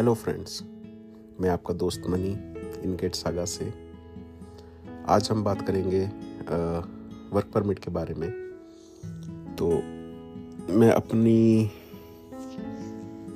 Hello 0.00 0.14
friends 0.14 0.62
मैं 1.40 1.48
आपका 1.48 1.74
दोस्त 1.74 2.02
मनी 2.08 2.30
इनकेट 2.84 3.14
सागा 3.14 3.44
से। 3.44 3.74
आज 5.06 5.28
हम 5.30 5.44
बात 5.44 5.66
करेंगे 5.66 6.06
वर्क 7.36 7.50
परमिट 7.54 7.78
के 7.78 7.90
बारे 7.90 8.14
में। 8.14 8.30
तो 9.58 9.68
मैं 10.74 10.90
अपनी 10.90 11.70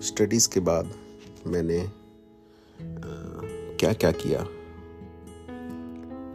स्टडीज़ 0.02 0.48
के 0.48 0.60
बाद 0.60 0.94
मैंने 1.46 1.90
क्या 3.76 3.92
क्या 3.92 4.12
किया। 4.12 4.44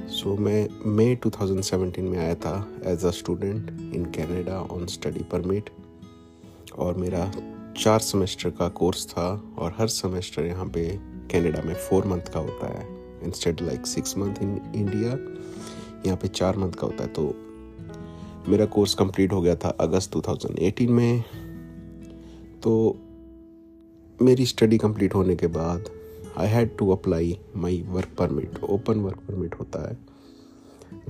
सो 0.07 0.33
so, 0.33 0.39
मैं 0.39 0.69
मई 0.85 1.15
2017 1.15 1.99
में 1.99 2.19
आया 2.19 2.35
था 2.35 2.73
as 2.83 3.05
a 3.05 3.11
student 3.11 3.69
in 3.95 4.05
Canada 4.05 4.61
on 4.61 4.85
study 4.85 5.23
permit 5.23 5.69
और 6.77 6.95
मेरा 6.95 7.31
चार 7.79 7.99
सेमेस्टर 7.99 8.49
का 8.49 8.67
कोर्स 8.69 9.05
था 9.07 9.25
और 9.57 9.73
हर 9.77 9.87
सेमेस्टर 9.87 10.45
यहाँ 10.45 10.65
पे 10.65 10.85
कनाडा 11.31 11.61
में 11.63 11.73
फोर 11.75 12.05
मंथ 12.07 12.31
का 12.33 12.39
होता 12.39 12.67
है। 12.69 12.87
Instead 13.23 13.61
like 13.61 13.85
six 13.87 14.17
month 14.17 14.41
in 14.41 14.49
India 14.75 15.11
यहाँ 16.05 16.17
पे 16.17 16.27
चार 16.27 16.57
मंथ 16.57 16.71
का 16.71 16.87
होता 16.87 17.03
है। 17.03 17.09
तो 17.09 17.23
मेरा 18.51 18.65
कोर्स 18.65 18.93
कंप्लीट 18.95 19.33
हो 19.33 19.41
गया 19.41 19.55
था 19.55 19.69
अगस्त 19.79 20.17
2018 20.17 20.89
में। 20.89 21.23
तो 22.63 22.75
मेरी 24.19 24.45
स्टडी 24.45 24.77
कंप्लीट 24.77 25.15
होने 25.15 25.35
के 25.35 25.47
बाद 25.47 25.89
I 26.37 26.47
had 26.47 26.77
to 26.77 26.91
apply 26.91 27.37
my 27.55 27.81
work 27.89 28.15
permit 28.19 28.63
open 28.63 28.99
work 28.99 29.23
permit 29.27 29.59
होता 29.59 29.87
है। 29.89 29.97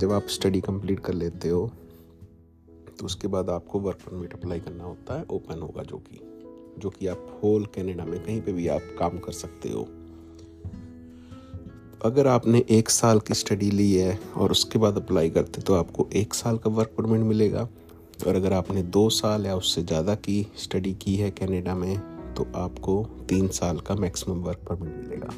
जब 0.00 0.12
आप 0.12 0.28
स्टडी 0.30 0.60
कंप्लीट 0.60 1.00
कर 1.00 1.14
लेते 1.14 1.48
हो 1.48 1.70
तो 2.98 3.06
उसके 3.06 3.28
बाद 3.28 3.50
आपको 3.50 3.80
वर्क 3.80 4.08
परमिट 4.08 4.32
अप्लाई 4.32 4.60
करना 4.60 4.84
होता 4.84 5.18
है 5.18 5.24
ओपन 5.30 5.62
होगा 5.62 5.82
जो 5.82 5.96
कि। 5.98 6.20
जो 6.80 6.90
कि 6.90 7.06
आप 7.06 7.26
होल 7.42 7.64
कनाडा 7.74 8.04
में 8.04 8.18
कहीं 8.20 8.40
पे 8.40 8.52
भी 8.52 8.68
आप 8.68 8.94
काम 8.98 9.18
कर 9.18 9.32
सकते 9.34 9.68
हो। 9.68 9.88
अगर 12.04 12.26
आपने 12.26 12.64
एक 12.70 12.90
साल 12.90 13.20
की 13.20 13.34
स्टडी 13.34 13.70
ली 13.70 13.92
है 13.94 14.18
और 14.36 14.50
उसके 14.50 14.78
बाद 14.78 14.96
अप्लाई 14.96 15.30
करते 15.30 15.62
तो 15.62 15.74
आपको 15.74 16.08
एक 16.14 16.34
साल 16.34 16.58
का 16.58 16.70
वर्क 16.70 16.94
परमिट 16.98 17.20
मिलेगा। 17.20 17.68
और 18.26 18.36
अगर 18.36 18.52
आपने 18.52 18.82
दो 18.84 19.08
साल 19.10 19.46
या 19.46 19.56
उससे 19.56 19.82
ज़्यादा 19.82 20.14
की 20.16 20.46
स्टडी 20.56 20.92
की 20.94 21.14
है 21.16 21.30
कनाडा 21.30 21.74
में 21.74 21.98
तो 22.34 22.46
आपको 22.56 23.02
तीन 23.28 23.48
साल 23.48 23.78
का 23.78 23.94
मैक्सिमम 23.94 24.40
वर्क 24.42 24.58
परमिट 24.68 24.96
मिलेगा। 24.96 25.34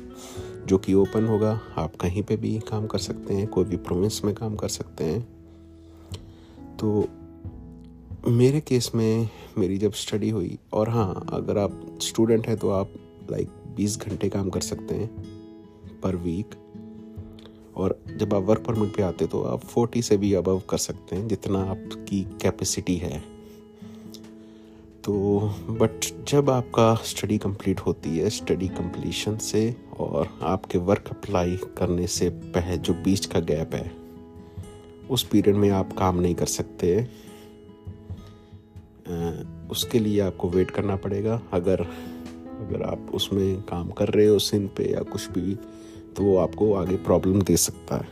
जो 0.66 0.78
कि 0.78 0.94
ओपन 0.94 1.26
होगा, 1.26 1.60
आप 1.76 1.96
कहीं 1.96 2.22
पे 2.22 2.36
भी 2.36 2.58
काम 2.60 2.86
कर 2.86 2.98
सकते 2.98 3.34
हैं, 3.34 3.46
कोई 3.46 3.64
भी 3.64 3.76
प्रोविंस 3.78 4.20
में 4.24 4.34
काम 4.34 4.56
कर 4.56 4.68
सकते 4.68 5.04
हैं। 5.04 5.20
तो 6.76 7.08
मेरे 8.28 8.60
केस 8.60 8.90
में 8.94 9.28
मेरी 9.58 9.76
जब 9.78 9.92
स्टडी 9.92 10.28
हुई, 10.30 10.58
और 10.72 10.88
हाँ 10.88 11.26
अगर 11.32 11.58
आप 11.58 11.80
स्टूडेंट 12.02 12.46
हैं 12.48 12.56
तो 12.56 12.70
आप 12.70 12.90
लाइक 13.30 13.48
बीस 13.76 13.96
घंटे 13.98 14.28
काम 14.28 14.50
कर 14.50 14.60
सकते 14.60 14.94
हैं 14.94 15.08
पर 16.02 16.16
वीक 16.16 16.54
और 17.76 17.98
जब 18.16 18.34
आप 18.34 18.42
वर्क 18.42 18.62
परमिट 18.66 18.94
पे 18.96 19.02
आते 19.02 19.26
तो 19.26 19.42
आप 19.42 19.64
फोर्टी 19.64 20.02
से 20.02 20.16
भी 20.16 20.32
अबव 20.34 20.60
कर 20.70 20.78
सकते 20.78 21.16
हैं, 21.16 21.26
जितना 21.28 21.62
आपकी 21.62 22.20
कैपेसिटी 22.42 22.96
है। 22.96 23.18
तो 25.04 25.40
बट 25.70 26.06
जब 26.28 26.50
आपका 26.50 26.94
स्टडी 27.04 27.38
कंप्लीट 27.38 27.80
होती 27.80 28.16
है 28.18 28.30
स्टडी 28.30 28.68
कंप्लीशन 28.68 29.36
से, 29.38 29.74
और 29.98 30.28
आपके 30.42 30.78
वर्क 30.80 31.08
अप्लाई 31.10 31.58
करने 31.78 32.06
से 32.08 32.28
पहले 32.28 32.76
जो 32.78 32.94
बीच 32.94 33.26
का 33.26 33.40
गैप 33.42 33.74
है, 33.74 33.90
उस 35.10 35.22
पीरियड 35.22 35.56
में 35.56 35.68
आप 35.70 35.92
काम 35.92 36.20
नहीं 36.20 36.34
कर 36.34 36.46
सकते। 36.48 36.96
उसके 39.70 39.98
लिए 39.98 40.20
आपको 40.20 40.48
वेट 40.48 40.70
करना 40.70 40.96
पड़ेगा। 40.96 41.40
अगर 41.52 41.80
अगर 42.60 42.82
आप 42.82 43.10
उसमें 43.14 43.62
काम 43.62 43.90
कर 43.90 44.08
रहे 44.08 44.26
हो 44.26 44.38
सिन 44.38 44.66
पे 44.76 44.92
या 44.92 45.00
कुछ 45.02 45.30
भी 45.30 45.54
तो 46.16 46.22
वो 46.22 46.36
आपको 46.38 46.72
आगे 46.74 46.96
प्रॉब्लम 46.96 47.42
दे 47.42 47.56
सकता 47.56 47.96
है। 47.96 48.08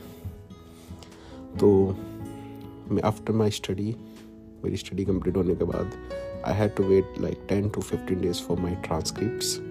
तो 1.59 1.69
मैं 2.91 3.03
आफ्टर 3.03 3.33
माई 3.33 3.51
स्टडी 3.51 3.95
मेरी 4.65 4.77
स्टडी 4.77 5.05
कंप्लीट 5.05 5.37
होने 5.37 5.55
के 5.55 5.65
बाद 5.65 5.93
I 6.47 6.55
had 6.55 6.75
to 6.77 6.83
wait 6.85 7.21
like 7.21 7.39
ten 7.49 7.69
to 7.69 7.81
fifteen 7.81 8.21
days 8.21 8.43
for 8.43 8.61
my 8.61 8.75
transcript 8.87 9.69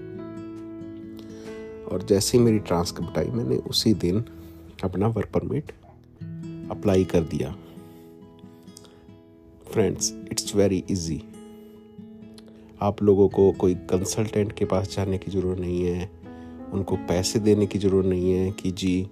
और 1.92 2.04
जैसे 2.04 2.38
ही 2.38 2.44
मेरी 2.44 2.60
ट्रांसक्रिप्ट 2.60 3.18
आई, 3.18 3.26
मैंने 3.26 3.56
उसी 3.70 3.94
दिन 3.94 4.24
अपना 4.84 5.08
वर्क 5.08 5.30
परमिट 5.34 5.72
अप्लाई 6.72 7.04
कर 7.06 7.22
दिया। 7.26 7.56
फ्रेंड्स 9.74 10.14
इट्स 10.32 10.56
वेरी 10.56 10.84
इजी 10.90 11.22
आप 12.82 13.02
लोगों 13.04 13.28
को 13.30 13.52
कोई 13.52 13.74
कंसल्टेंट 13.90 14.52
के 14.52 14.66
पास 14.66 14.96
जाने 14.96 15.18
की 15.18 15.32
ज़रूरत 15.32 15.60
नहीं 15.60 15.84
है। 15.84 16.10
उनको 16.74 16.96
पैसे 17.08 17.40
देने 17.40 17.66
की 17.66 17.80
ज़रूरत 17.80 18.06
नहीं 18.06 18.32
है 18.34 18.52
कि 18.52 18.72
जी, 18.72 19.08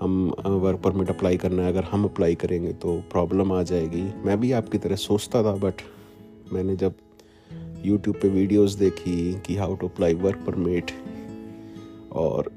हम 0.00 0.32
वर्क 0.62 0.80
परमिट 0.80 1.10
अप्लाई 1.10 1.36
करना 1.36 1.62
है। 1.62 1.68
अगर 1.68 1.84
हम 1.84 2.04
अप्लाई 2.04 2.34
करेंगे 2.34 2.72
तो 2.74 2.96
प्रॉब्लम 3.12 3.52
आ 3.52 3.62
जाएगी। 3.62 4.02
मैं 4.26 4.38
भी 4.40 4.52
आपकी 4.52 4.78
तरह 4.78 4.96
सोचता 4.96 5.42
था 5.42 5.54
बट 5.58 5.82
मैंने 6.52 6.76
जब 6.76 6.94
यूट्यूब 7.84 8.16
पे 8.22 8.28
वीडियोस 8.28 8.74
देखी 8.74 9.34
कि 9.46 9.56
how 9.56 9.74
to 9.76 9.88
apply 9.88 10.14
work 10.16 10.44
permit 10.46 10.90
और 12.14 12.50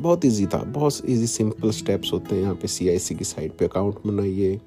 बहुत 0.00 0.24
इजी 0.24 0.46
था। 0.46 0.62
बहुत 0.64 1.08
इजी 1.08 1.26
सिंपल 1.26 1.70
स्टेप्स 1.70 2.12
होते 2.12 2.34
हैं। 2.34 2.42
यहाँ 2.42 2.54
पे 2.54 2.68
सी 2.68 3.14
की 3.14 3.24
साइट 3.24 3.56
पे 3.58 3.64
अकाउंट 3.64 4.06
बनाइए। 4.06 4.60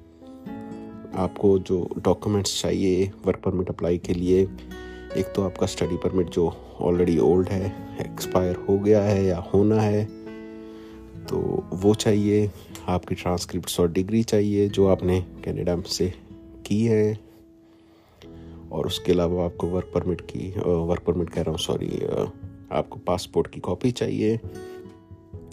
आपको 1.16 1.58
जो 1.60 1.78
डॉक्यूमेंट्स 1.98 2.60
चाहिए 2.62 3.10
वर्क 3.26 3.40
परमिट 3.44 3.68
अप्लाई 3.68 3.98
के 3.98 4.14
लिए, 4.14 4.42
एक 5.16 5.32
तो 5.36 5.42
आपका 5.42 5.66
स्टडी 5.66 5.96
परमिट 5.96 6.30
जो 6.30 6.52
ऑलरेडी 6.80 7.18
ओल्ड 7.18 7.48
है 7.48 7.66
एक्सपायर 8.00 8.56
हो 8.68 8.78
गया 8.78 9.02
है 9.02 9.24
या 9.24 9.38
होना 9.54 9.80
है 9.80 10.04
तो 11.26 11.38
वो 11.74 11.94
चाहिए। 11.96 12.50
आपकी 12.88 13.14
ट्रांसक्रिप्ट 13.14 13.78
और 13.80 13.90
डिग्री 13.92 14.22
चाहिए 14.24 14.68
जो 14.68 14.86
आपने 14.86 15.20
कनाडा 15.44 15.80
से 15.88 16.12
की 16.66 16.84
है। 16.84 17.18
और 18.72 18.86
उसके 18.86 19.12
अलावा 19.12 19.44
आपको 19.44 19.66
वर्क 19.66 19.90
परमिट 19.94 20.20
की 20.30 20.48
वर्क 20.60 21.02
परमिट 21.02 21.30
कह 21.30 21.42
रहा 21.42 21.50
हूँ 21.50 21.58
सॉरी 21.58 22.04
आपको 22.72 22.98
पासपोर्ट 22.98 23.46
की 23.46 23.60
कॉपी 23.60 23.90
चाहिए, 23.92 24.38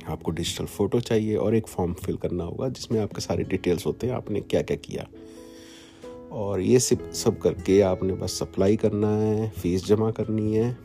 आपको 0.08 0.32
डिजिटल 0.32 0.66
फ़ोटो 0.68 1.00
चाहिए 1.00 1.36
और 1.36 1.56
एक 1.56 1.68
फॉर्म 1.68 1.94
फिल 1.96 2.16
करना 2.18 2.44
होगा 2.44 2.70
जिसमें 2.70 3.00
आपके 3.02 3.22
सारे 3.22 3.44
डिटेल्स 3.44 3.86
होते 3.86 4.08
हैं, 4.08 4.14
आपने 4.14 4.42
क्या 4.42 4.62
क्या 4.62 4.78
किया। 4.78 5.08
और 6.34 6.62
ये 6.62 6.80
सब 6.80 7.12
सब 7.12 7.40
करके 7.40 7.82
आपने 7.82 8.14
बस 8.14 8.40
अप्लाई 8.42 8.76
करना 8.76 9.10
है 9.10 9.50
फ़ीस 9.50 9.86
जमा 9.86 10.12
करनी 10.12 10.56
है 10.56 10.78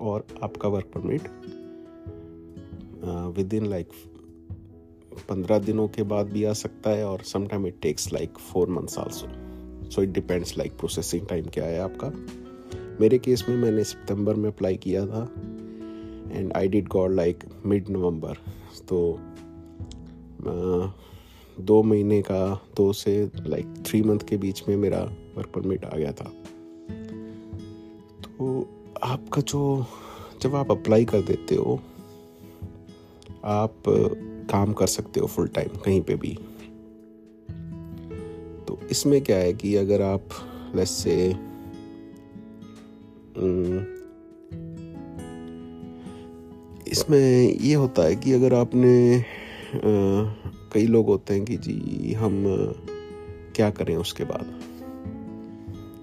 और 0.00 0.26
आपका 0.42 0.68
work 0.68 0.86
permit 0.86 1.22
with 3.36 3.54
in 3.54 3.66
like 3.66 3.88
पंद्रह 5.28 5.58
दिनों 5.58 5.88
के 5.88 6.02
बाद 6.02 6.26
भी 6.26 6.44
आ 6.44 6.52
सकता 6.52 6.90
है 6.90 7.04
और 7.04 7.22
sometime 7.22 7.66
it 7.66 7.80
takes 7.82 8.12
like 8.12 8.38
four 8.38 8.68
months 8.68 8.98
also 8.98 9.26
so 9.90 10.02
it 10.02 10.08
depends 10.08 10.58
like 10.58 10.72
processing 10.72 11.26
time 11.26 11.44
क्या 11.44 11.64
है 11.64 11.80
आपका। 11.80 12.12
मेरे 13.00 13.18
केस 13.18 13.44
में 13.48 13.56
मैंने 13.56 13.84
सितंबर 13.84 14.34
में 14.34 14.50
अप्लाई 14.50 14.76
किया 14.76 15.06
था 15.06 15.22
and 16.32 16.52
I 16.56 16.68
did 16.68 16.88
got 16.88 17.12
like 17.12 17.44
mid 17.66 17.90
November 17.90 18.34
तो 18.88 19.20
uh, 20.42 20.90
दो 21.60 21.82
महीने 21.82 22.22
का, 22.22 22.66
दो 22.76 22.92
से 22.92 23.30
लाइक 23.36 23.66
थ्री 23.86 24.02
मंथ 24.02 24.18
के 24.18 24.36
बीच 24.36 24.62
में 24.68 24.76
मेरा 24.76 25.00
वर्क 25.36 25.48
परमिट 25.48 25.84
आ 25.84 25.96
गया 25.96 26.12
था। 26.12 26.32
तो 28.22 28.68
आपका 29.02 29.42
जो, 29.42 29.86
जब 30.42 30.54
आप 30.54 30.70
अप्लाई 30.70 31.04
कर 31.04 31.20
देते 31.20 31.54
हो, 31.54 31.80
आप, 33.44 33.82
काम 34.50 34.72
कर 34.72 34.86
सकते 34.86 35.20
हो 35.20 35.26
फुल 35.26 35.48
टाइम 35.48 35.68
कहीं 35.68 36.00
पे 36.00 36.14
भी। 36.14 36.38
तो 38.68 38.78
इसमें 38.90 39.22
क्या 39.22 39.36
है 39.36 39.52
कि 39.52 39.76
अगर 39.76 40.02
आप 40.02 40.28
लेस 40.74 40.90
से 40.90 41.48
इसमें 46.90 47.54
ये 47.60 47.74
होता 47.74 48.02
है 48.02 48.16
कि 48.16 48.32
अगर 48.32 48.54
आपने 48.54 49.24
कई 50.72 50.86
लोग 50.86 51.06
होते 51.06 51.34
हैं 51.34 51.44
कि 51.44 51.56
जी, 51.56 52.12
हम 52.12 52.44
क्या 53.56 53.70
करें 53.70 53.96
उसके 53.96 54.24
बाद? 54.24 54.46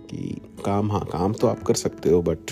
कि 0.09 0.41
काम 0.65 0.91
हाँ 0.91 1.05
काम 1.05 1.33
तो 1.33 1.47
आप 1.47 1.63
कर 1.63 1.73
सकते 1.73 2.09
हो 2.09 2.21
बट 2.21 2.51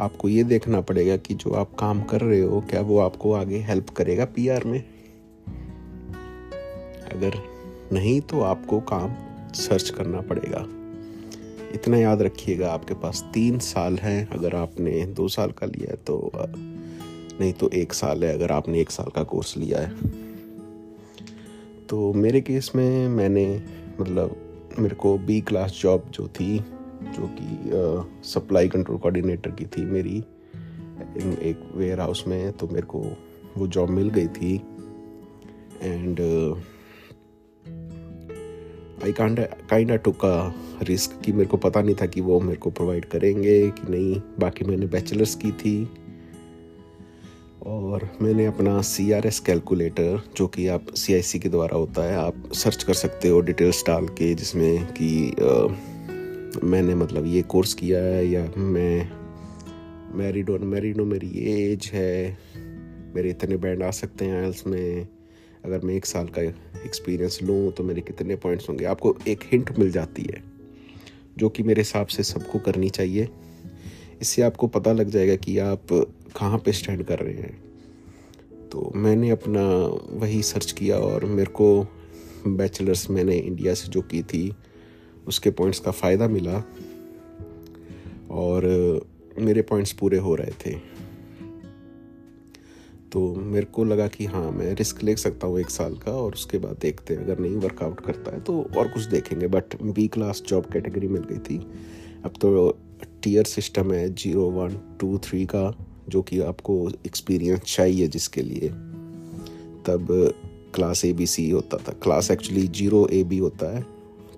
आपको 0.00 0.28
ये 0.28 0.44
देखना 0.44 0.80
पड़ेगा 0.80 1.16
कि 1.16 1.34
जो 1.34 1.52
आप 1.52 1.74
काम 1.74 2.02
कर 2.02 2.20
रहे 2.20 2.40
हो, 2.40 2.60
क्या 2.60 2.80
वो 2.80 2.98
आपको 2.98 3.32
आगे 3.32 3.58
हेल्प 3.58 3.90
करेगा 3.90 4.24
पीआर 4.24 4.64
में? 4.64 4.84
अगर 7.12 7.34
नहीं 7.92 8.20
तो 8.20 8.40
आपको 8.40 8.80
काम 8.80 9.14
सर्च 9.52 9.90
करना 9.90 10.20
पड़ेगा। 10.20 10.66
इतना 11.74 11.96
याद 11.96 12.22
रखिएगा, 12.22 12.72
आपके 12.72 12.94
पास 12.94 13.24
तीन 13.34 13.58
साल 13.58 13.98
हैं। 13.98 14.28
अगर 14.28 14.56
आपने 14.56 15.04
दो 15.06 15.28
साल 15.28 15.50
का 15.50 15.66
लिया 15.66 15.90
है 15.90 15.96
तो 15.96 16.30
नहीं 17.40 17.52
तो 17.52 17.68
एक 17.68 17.92
साल 17.92 18.24
है। 18.24 18.34
अगर 18.34 18.52
आपने 18.52 18.80
एक 18.80 18.90
साल 18.90 19.10
का 19.10 19.22
कोर्स 19.22 19.56
लिया 19.56 19.80
है 19.80 20.31
तो 21.92 22.12
मेरे 22.12 22.40
केस 22.40 22.70
में 22.76 23.08
मैंने 23.08 23.62
मतलब 24.00 24.36
मेरे 24.78 24.94
को 24.94 25.18
बी 25.18 25.40
क्लास 25.40 25.78
जॉब 25.82 26.04
जो 26.10 26.28
थी, 26.28 26.58
जो 27.16 27.28
कि 27.32 28.28
सप्लाई 28.28 28.68
कंट्रोल 28.68 28.98
कोऑर्डिनेटर 28.98 29.50
की 29.50 29.66
थी 29.66 29.84
मेरी 29.84 30.16
एक 31.42 31.68
वेयर 31.74 32.00
हाउस 32.00 32.24
में 32.28 32.52
तो 32.52 32.68
मेरे 32.68 32.86
को 32.86 33.04
वो 33.56 33.66
जॉब 33.66 33.90
मिल 33.90 34.08
गई 34.08 34.26
थी। 34.28 34.54
And 35.82 36.20
I 39.04 39.12
kind 39.12 39.40
kind 39.70 39.92
took 39.92 40.24
a 40.24 40.52
risk 40.82 41.20
कि 41.24 41.32
मेरे 41.32 41.46
को 41.46 41.56
पता 41.56 41.82
नहीं 41.82 41.94
था 41.94 42.06
कि 42.06 42.20
वो 42.20 42.40
मेरे 42.40 42.58
को 42.58 42.70
प्रोवाइड 42.70 43.04
करेंगे 43.04 43.70
कि 43.70 43.90
नहीं। 43.90 44.20
बाकी 44.40 44.64
मैंने 44.64 44.86
बैचलर्स 44.86 45.34
की 45.34 45.52
थी। 45.52 45.76
और 47.66 48.08
मैंने 48.22 48.44
अपना 48.46 48.80
सी 48.82 49.10
आर 49.12 49.26
एस 49.26 49.38
कैलकुलेटर 49.40 50.22
जो 50.36 50.46
कि 50.46 50.66
आप 50.68 50.86
सी 50.94 51.14
आई 51.14 51.22
सी 51.22 51.38
के 51.38 51.48
द्वारा 51.48 51.76
होता 51.76 52.02
है, 52.02 52.16
आप 52.16 52.52
सर्च 52.54 52.82
कर 52.84 52.94
सकते 52.94 53.28
हो 53.28 53.40
डिटेल्स 53.40 53.82
डाल 53.86 54.06
के, 54.10 54.32
जिसमें 54.34 54.86
कि 54.92 55.10
मैंने 56.64 56.94
मतलब 56.94 57.26
ये 57.26 57.42
कोर्स 57.44 57.74
किया 57.74 57.98
है, 57.98 58.26
या 58.28 58.46
मैं 58.56 59.10
मैरिड 60.14 60.50
और 60.50 60.58
मैरिड 60.60 61.00
हो, 61.00 61.04
मेरी 61.06 61.30
एज 61.52 61.90
है, 61.92 62.38
मेरे 63.14 63.30
इतने 63.30 63.56
बैंड 63.56 63.82
आ 63.82 63.90
सकते 63.92 64.24
हैं 64.24 64.42
आयल्स 64.42 64.66
में। 64.66 65.06
अगर 65.64 65.80
मैं 65.80 65.94
एक 65.94 66.06
साल 66.06 66.26
का 66.28 66.42
एक्सपीरियंस 66.42 67.38
लूँ 67.42 67.70
तो 67.72 67.84
मेरे 67.84 68.00
कितने 68.00 68.36
पॉइंट्स 68.36 68.68
होंगे? 68.68 68.84
आपको 68.84 69.14
एक 69.28 69.44
हिंट 69.52 69.78
मिल 69.78 69.90
जाती 69.92 70.22
है, 70.22 70.42
जो 71.38 71.48
कि 71.48 71.62
मेरे 71.62 71.80
हिसाब 71.80 72.06
से 72.06 72.22
सबको 72.24 72.58
करनी 72.58 72.90
चाहिए। 72.90 73.28
इससे 74.20 74.42
आपको 74.42 74.66
पता 74.68 74.92
लग 74.92 75.10
जाएगा 75.10 75.36
कि 75.36 75.58
आप 75.58 75.92
कहाँ 76.36 76.58
पे 76.58 76.72
स्टैंड 76.72 77.02
कर 77.04 77.18
रहे 77.18 77.34
हैं। 77.34 78.68
तो 78.70 78.90
मैंने 78.96 79.30
अपना 79.30 79.62
वही 80.18 80.42
सर्च 80.42 80.72
किया 80.72 80.98
और 80.98 81.24
मेरे 81.24 81.50
को 81.52 81.86
बैचलर्स 82.46 83.08
मैंने 83.10 83.36
इंडिया 83.36 83.74
से 83.74 83.88
जो 83.88 84.00
की 84.02 84.22
थी, 84.22 84.54
उसके 85.26 85.50
पॉइंट्स 85.50 85.80
का 85.80 85.90
फ़ायदा 85.90 86.28
मिला 86.28 86.62
और 88.36 88.64
मेरे 89.38 89.62
पॉइंट्स 89.62 89.92
पूरे 89.92 90.18
हो 90.18 90.34
रहे 90.34 90.52
थे। 90.66 90.74
तो 93.12 93.34
मेरे 93.34 93.66
को 93.66 93.84
लगा 93.84 94.06
कि 94.08 94.26
हाँ 94.26 94.50
मैं 94.50 94.74
रिस्क 94.74 95.02
ले 95.02 95.16
सकता 95.16 95.46
हूँ 95.46 95.60
एक 95.60 95.70
साल 95.70 95.96
का 95.96 96.12
और 96.12 96.32
उसके 96.32 96.58
बाद 96.58 96.76
देखते 96.82 97.14
हैं। 97.14 97.24
अगर 97.24 97.38
नहीं 97.38 97.56
वर्कआउट 97.56 98.00
करता 98.00 98.34
है 98.34 98.40
तो 98.40 98.60
और 98.78 98.88
कुछ 98.88 99.04
देखेंगे 99.04 99.46
but 99.48 99.82
B 99.82 100.06
class 100.08 100.42
job 100.48 100.66
category 100.72 101.08
मिल 101.08 101.22
गई 101.22 101.38
थी। 101.40 101.58
अब 102.24 102.32
तो 102.40 102.70
टीयर 103.22 103.44
सिस्टम 103.44 103.92
है 103.92 104.08
ज़ीरो 104.14 104.50
वन 104.50 104.78
टू 105.00 105.18
थ्री 105.18 105.44
का। 105.46 105.68
जो 106.08 106.22
कि 106.22 106.40
आपको 106.40 106.90
एक्सपीरियंस 107.06 107.60
चाहिए 107.60 108.06
जिसके 108.06 108.42
लिए। 108.42 108.68
तब 109.86 110.34
क्लास 110.74 111.04
ए 111.04 111.12
बी 111.12 111.26
सी 111.26 111.50
होता 111.50 111.76
था। 111.76 111.92
Class 111.92 112.30
actually 112.30 112.68
zero 112.68 113.08
A 113.12 113.24
B 113.24 113.38
होता 113.38 113.76
है, 113.76 113.82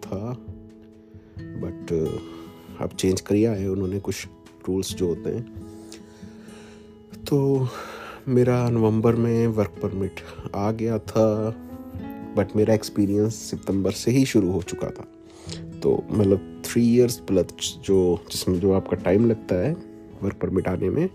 था। 0.02 0.38
बट 1.38 1.93
अब 2.81 2.90
चेंज 2.90 3.20
किया 3.20 3.52
है 3.52 3.70
उन्होंने 3.70 4.00
कुछ 4.00 4.26
रूल्स 4.69 4.94
जो 4.94 5.06
होते 5.06 5.31
हैं। 5.31 5.55
तो 7.28 7.69
मेरा 8.28 8.69
नवंबर 8.69 9.14
में 9.14 9.46
वर्क 9.46 9.75
परमिट 9.82 10.20
आ 10.55 10.72
गया 10.72 10.99
था। 10.99 11.56
बट 12.37 12.56
मेरा 12.56 12.75
एक्सपीरियंस 12.75 13.34
सितंबर 13.34 13.90
से 13.90 14.11
ही 14.11 14.25
शुरू 14.25 14.50
हो 14.50 14.62
चुका 14.62 14.90
था। 14.90 15.05
तो 15.82 16.05
मतलब 16.11 16.62
थ्री 16.64 16.94
इयर्स 16.94 17.16
प्लस 17.16 17.78
जो, 17.84 18.19
जिसमें 18.32 18.61
जो 18.61 18.72
आपका 18.72 18.96
टाइम 18.96 19.26
लगता 19.26 19.55
है 19.55 19.76
वर्क 20.22 20.37
परमिट 20.37 20.69
आने 20.69 20.90
में 20.90 21.11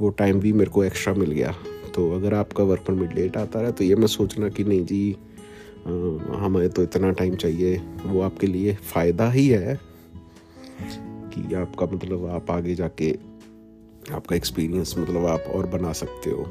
वो 0.00 0.08
टाइम 0.10 0.40
भी 0.40 0.52
मेरे 0.52 0.70
को 0.70 0.84
एक्स्ट्रा 0.84 1.14
मिल 1.14 1.30
गया। 1.30 1.54
तो 1.94 2.10
अगर 2.12 2.34
आपका 2.34 2.64
वर्क 2.64 2.84
परमिट 2.86 3.14
लेट 3.14 3.36
आता 3.36 3.60
रहा 3.60 3.70
तो 3.70 3.84
ये 3.84 3.94
मैं 3.94 4.06
सोचना 4.06 4.48
कि 4.48 4.64
नहीं 4.64 4.84
जी 4.84 5.16
हमें 6.36 6.68
तो 6.70 6.82
इतना 6.82 7.10
टाइम 7.12 7.34
चाहिए। 7.36 7.76
वो 8.04 8.20
आपके 8.20 8.46
लिए 8.46 8.74
फ़ायदा 8.84 9.30
ही 9.30 9.46
है 9.48 9.78
कि 11.32 11.54
आपका 11.54 11.86
मतलब 11.86 12.26
आप 12.26 12.50
आगे 12.50 12.74
जाके 12.74 13.10
आपका 14.12 14.36
एक्सपीरियंस 14.36 14.94
मतलब 14.98 15.26
आप 15.26 15.44
और 15.54 15.66
बना 15.66 15.92
सकते 15.92 16.30
हो। 16.30 16.42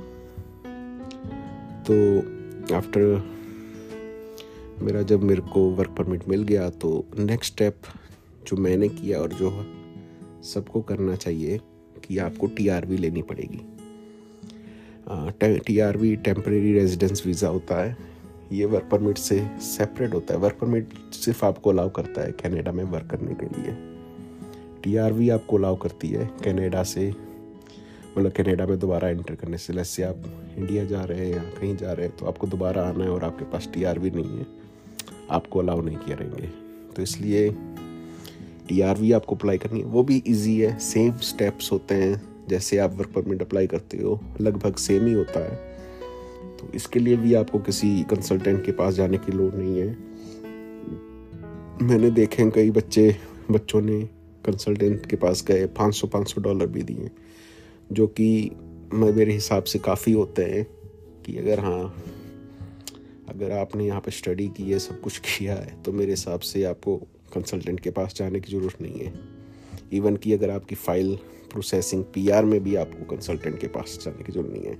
तो 1.87 2.75
आफ्टर 2.75 3.23
मेरा 4.81 5.01
जब 5.01 5.23
मेरे 5.23 5.41
को 5.53 5.69
वर्क 5.71 5.95
परमिट 5.97 6.27
मिल 6.29 6.43
गया 6.43 6.69
तो 6.69 7.05
नेक्स्ट 7.19 7.53
स्टेप 7.53 7.81
जो 8.47 8.57
मैंने 8.57 8.89
किया 8.89 9.19
और 9.19 9.33
जो 9.33 9.51
सबको 10.43 10.81
करना 10.81 11.15
चाहिए 11.15 11.59
कि 12.05 12.17
आपको 12.17 12.47
टीआरवी 12.47 12.97
लेनी 12.97 13.21
पड़ेगी। 13.21 13.59
T 15.59 15.79
R 15.79 15.97
V 15.97 16.15
temporary 16.17 16.73
residence 16.73 17.25
visa 17.25 17.47
होता 17.47 17.83
है। 17.83 17.97
ये 18.51 18.65
वर्क 18.65 18.87
परमिट 18.91 19.17
से 19.17 19.39
सेपरेट 19.63 20.13
होता 20.13 20.33
है। 20.33 20.39
वर्क 20.39 20.57
परमिट 20.61 20.93
सिर्फ़ 21.13 21.45
आपको 21.45 21.69
अलाउ 21.69 21.89
करता 21.89 22.21
है 22.21 22.31
कनाडा 22.33 22.71
में 22.71 22.83
वर्क 22.83 23.07
करने 23.11 23.33
के 23.33 23.45
लिए। 23.45 23.75
टी 24.83 24.95
आर 24.95 25.13
वी 25.13 25.29
आपको 25.29 25.57
अलाउ 25.57 25.75
करती 25.75 26.09
है 26.09 26.25
कनाडा 26.43 26.83
से। 26.83 27.09
मतलब 28.17 28.31
कनाडा 28.31 28.65
में 28.65 28.77
दोबारा 28.79 29.09
एंटर 29.09 29.35
करने 29.35 29.57
से। 29.57 29.73
जैसे 29.73 30.03
आप 30.03 30.23
इंडिया 30.57 30.85
जा 30.85 31.03
रहे 31.03 31.25
हैं 31.25 31.35
या 31.35 31.43
कहीं 31.51 31.75
जा 31.77 31.93
रहे 31.93 32.05
हैं 32.07 32.15
तो 32.17 32.25
आपको 32.25 32.47
दोबारा 32.47 32.83
आना 32.83 33.03
है 33.03 33.09
और 33.09 33.23
आपके 33.23 33.45
पास 33.45 33.69
टी 33.73 33.83
आर 33.83 33.99
वी 33.99 34.11
नहीं 34.11 34.37
है। 34.39 34.45
आपको 35.31 35.59
अलाउ 35.59 35.81
नहीं 35.81 35.97
किया 35.97 36.17
रहेंगे। 36.17 36.47
तो 36.95 37.01
इसलिए 37.01 37.49
टी 38.69 39.11
आपको 39.11 39.35
अप्लाई 39.35 39.57
करनी 39.57 39.79
है, 39.79 39.85
वो 39.85 40.03
भी 40.03 40.23
ईजी 40.27 40.59
है। 40.59 40.79
सेम 40.79 41.17
स्टेप्स 41.17 41.71
होते 41.71 41.95
हैं, 41.95 42.21
जैसे 42.49 42.77
आप 42.77 42.95
वर्क 42.95 43.09
परमिट 43.09 43.41
अप्लाई 43.41 43.67
करते 43.67 43.97
हो, 43.97 44.19
लगभग 44.41 44.75
सेम 44.75 45.05
ही 45.05 45.13
होता 45.13 45.39
है। 45.39 45.55
तो 46.57 46.71
इसके 46.75 46.99
लिए 46.99 47.15
भी 47.15 47.33
आपको 47.33 47.59
किसी 47.59 48.03
कंसल्टेंट 48.03 48.65
के 48.65 48.71
पास 48.71 48.93
जाने 48.93 49.17
की 49.17 49.31
लोड़ 49.31 49.53
नहीं 49.55 49.79
है। 49.79 49.97
मैंने 51.81 52.11
देखे 52.11 52.43
हैं 52.43 52.51
कई 52.51 52.71
बच्चे, 52.71 53.15
बच्चों 53.51 53.81
ने 53.81 54.01
कंसल्टेंट 54.45 55.05
के 55.05 55.15
पास 55.15 55.43
गए 55.43 55.65
500 55.65 56.07
500 56.07 56.41
डॉलर 56.41 56.67
भी 56.67 56.83
दिए, 56.83 57.09
जो 57.91 58.07
कि 58.07 58.51
मैं 58.93 59.13
मेरे 59.13 59.33
हिसाब 59.33 59.63
से 59.63 59.79
काफ़ी 59.79 60.11
होते 60.11 60.43
हैं 60.43 60.67
कि 61.25 61.37
अगर 61.37 61.59
हाँ 61.59 62.03
अगर 63.29 63.51
आपने 63.51 63.85
यहाँ 63.85 64.01
पर 64.01 64.11
स्टडी 64.11 64.47
की 64.47 64.71
है, 64.71 64.79
सब 64.79 65.01
कुछ 65.01 65.17
किया 65.17 65.53
है 65.53 65.83
तो 65.83 65.91
मेरे 65.91 66.11
हिसाब 66.11 66.39
से 66.39 66.63
आपको 66.63 67.01
कंसल्टेंट 67.35 67.79
के 67.79 67.91
पास 67.91 68.15
जाने 68.15 68.39
की 68.39 68.51
ज़रूरत 68.51 68.81
नहीं 68.81 68.99
है। 68.99 69.13
इवन 69.93 70.15
कि 70.17 70.33
अगर 70.33 70.49
आपकी 70.49 70.75
फ़ाइल 70.75 71.15
प्रोसेसिंग 71.51 72.03
पीआर 72.13 72.45
में 72.45 72.59
भी 72.63 72.75
आपको 72.75 73.05
कंसल्टेंट 73.05 73.59
के 73.59 73.67
पास 73.67 73.97
जाने 74.05 74.23
की 74.23 74.31
ज़रूरत 74.31 74.51
नहीं 74.51 74.63
है, 74.63 74.77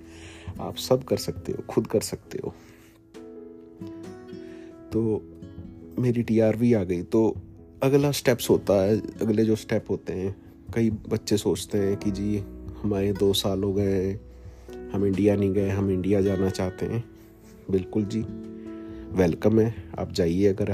आप 0.59 0.75
सब 0.75 1.03
कर 1.03 1.17
सकते 1.17 1.51
हो, 1.51 1.63
खुद 1.69 1.87
कर 1.87 2.01
सकते 2.01 2.39
हो। 2.43 2.53
तो 4.91 5.21
मेरी 5.99 6.23
टीआरवी 6.23 6.73
आ 6.73 6.83
गई। 6.83 7.01
तो 7.03 7.35
अगला 7.83 8.11
स्टेप्स 8.11 8.49
होता 8.49 8.73
है, 8.81 8.97
अगले 9.21 9.45
जो 9.45 9.55
स्टेप 9.55 9.89
होते 9.89 10.13
हैं, 10.13 10.35
कई 10.75 10.89
बच्चे 10.89 11.37
सोचते 11.37 11.77
हैं 11.77 11.95
कि 11.97 12.11
जी 12.11 12.37
हमारे 12.81 13.11
दो 13.13 13.31
साल 13.33 13.63
हो 13.63 13.73
गए, 13.73 14.11
हम 14.93 15.05
इंडिया 15.05 15.35
नहीं 15.35 15.53
गए, 15.53 15.69
हम 15.69 15.91
इंडिया 15.91 16.21
जाना 16.21 16.49
चाहते 16.49 16.85
हैं। 16.85 17.03
बिल्कुल 17.71 18.05
जी 18.05 18.21
वेलकम 19.15 19.59
है, 19.59 19.73
आप 19.99 20.11
जाइए 20.11 20.47
अगर 20.47 20.71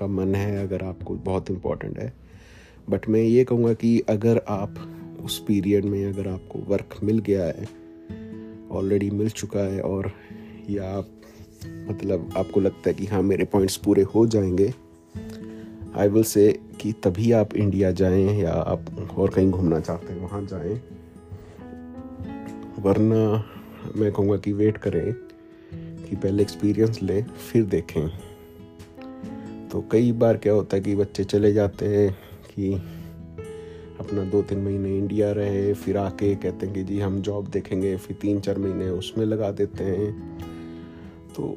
आपका 0.00 0.06
मन 0.06 0.34
है, 0.34 0.62
अगर 0.62 0.82
आपको 0.82 1.14
बहुत 1.14 1.50
इम्पोर्टेंट 1.50 1.98
है। 1.98 2.12
बट 2.90 3.08
मैं 3.08 3.20
ये 3.20 3.44
कहूँगा 3.44 3.72
कि 3.72 4.00
अगर 4.08 4.40
आप 4.48 4.74
उस 5.24 5.44
पीरियड 5.48 5.84
में 5.84 6.04
अगर 6.06 6.28
आपको 6.28 6.58
वर्क 6.58 6.96
मिल 7.02 7.18
गया 7.18 7.44
है 7.44 7.68
ऑलरेडी 8.70 9.10
मिल 9.10 9.28
चुका 9.28 9.60
है 9.60 9.80
और 9.80 10.10
या 10.70 10.90
आप 10.90 11.08
मतलब 11.88 12.30
आपको 12.36 12.60
लगता 12.60 12.88
है 12.88 12.94
कि 12.94 13.06
हाँ 13.06 13.22
मेरे 13.22 13.44
पॉइंट्स 13.44 13.76
पूरे 13.76 14.02
हो 14.02 14.26
जाएँगे 14.26 14.72
आई 15.96 16.08
विल 16.08 16.24
से 16.24 16.60
कि 16.80 16.92
तभी 16.92 17.32
आप 17.32 17.54
इंडिया 17.54 17.90
जाएँ 17.90 18.40
या 18.40 18.52
आप 18.52 18.84
और 19.18 19.30
कहीं 19.30 19.50
घूमना 19.50 19.80
चाहते 19.80 20.12
हैं, 20.12 20.20
वहाँ 20.20 20.46
जाएँ। 20.46 20.80
वरना 22.78 23.44
मैं 23.96 24.12
कहूँगा 24.12 24.36
कि 24.36 24.52
वेट 24.52 24.78
करें 24.78 25.12
कि 26.04 26.16
पहले 26.16 26.42
एक्सपीरियंस 26.42 27.02
लें, 27.02 27.22
फिर 27.24 27.64
देखें। 27.64 28.29
तो 29.72 29.84
कई 29.92 30.12
बार 30.12 30.36
क्या 30.36 30.52
होता 30.52 30.76
है 30.76 30.82
कि 30.82 30.94
बच्चे 30.96 31.24
चले 31.24 31.52
जाते 31.52 31.86
हैं 31.86 32.10
कि 32.46 32.72
अपना 34.00 34.24
दो 34.24 34.42
तीन 34.42 34.58
महीने 34.58 34.96
इंडिया 34.98 35.30
रहे, 35.32 35.72
फिर 35.74 35.96
आके 35.96 36.34
कहते 36.34 36.66
हैं 36.66 36.74
कि 36.74 36.82
जी 36.84 37.00
हम 37.00 37.20
जॉब 37.22 37.48
देखेंगे, 37.48 37.96
फिर 37.96 38.16
तीन 38.20 38.40
चार 38.40 38.58
महीने 38.58 38.88
उसमें 38.90 39.24
लगा 39.26 39.50
देते 39.50 39.84
हैं। 39.84 40.38
तो 41.36 41.56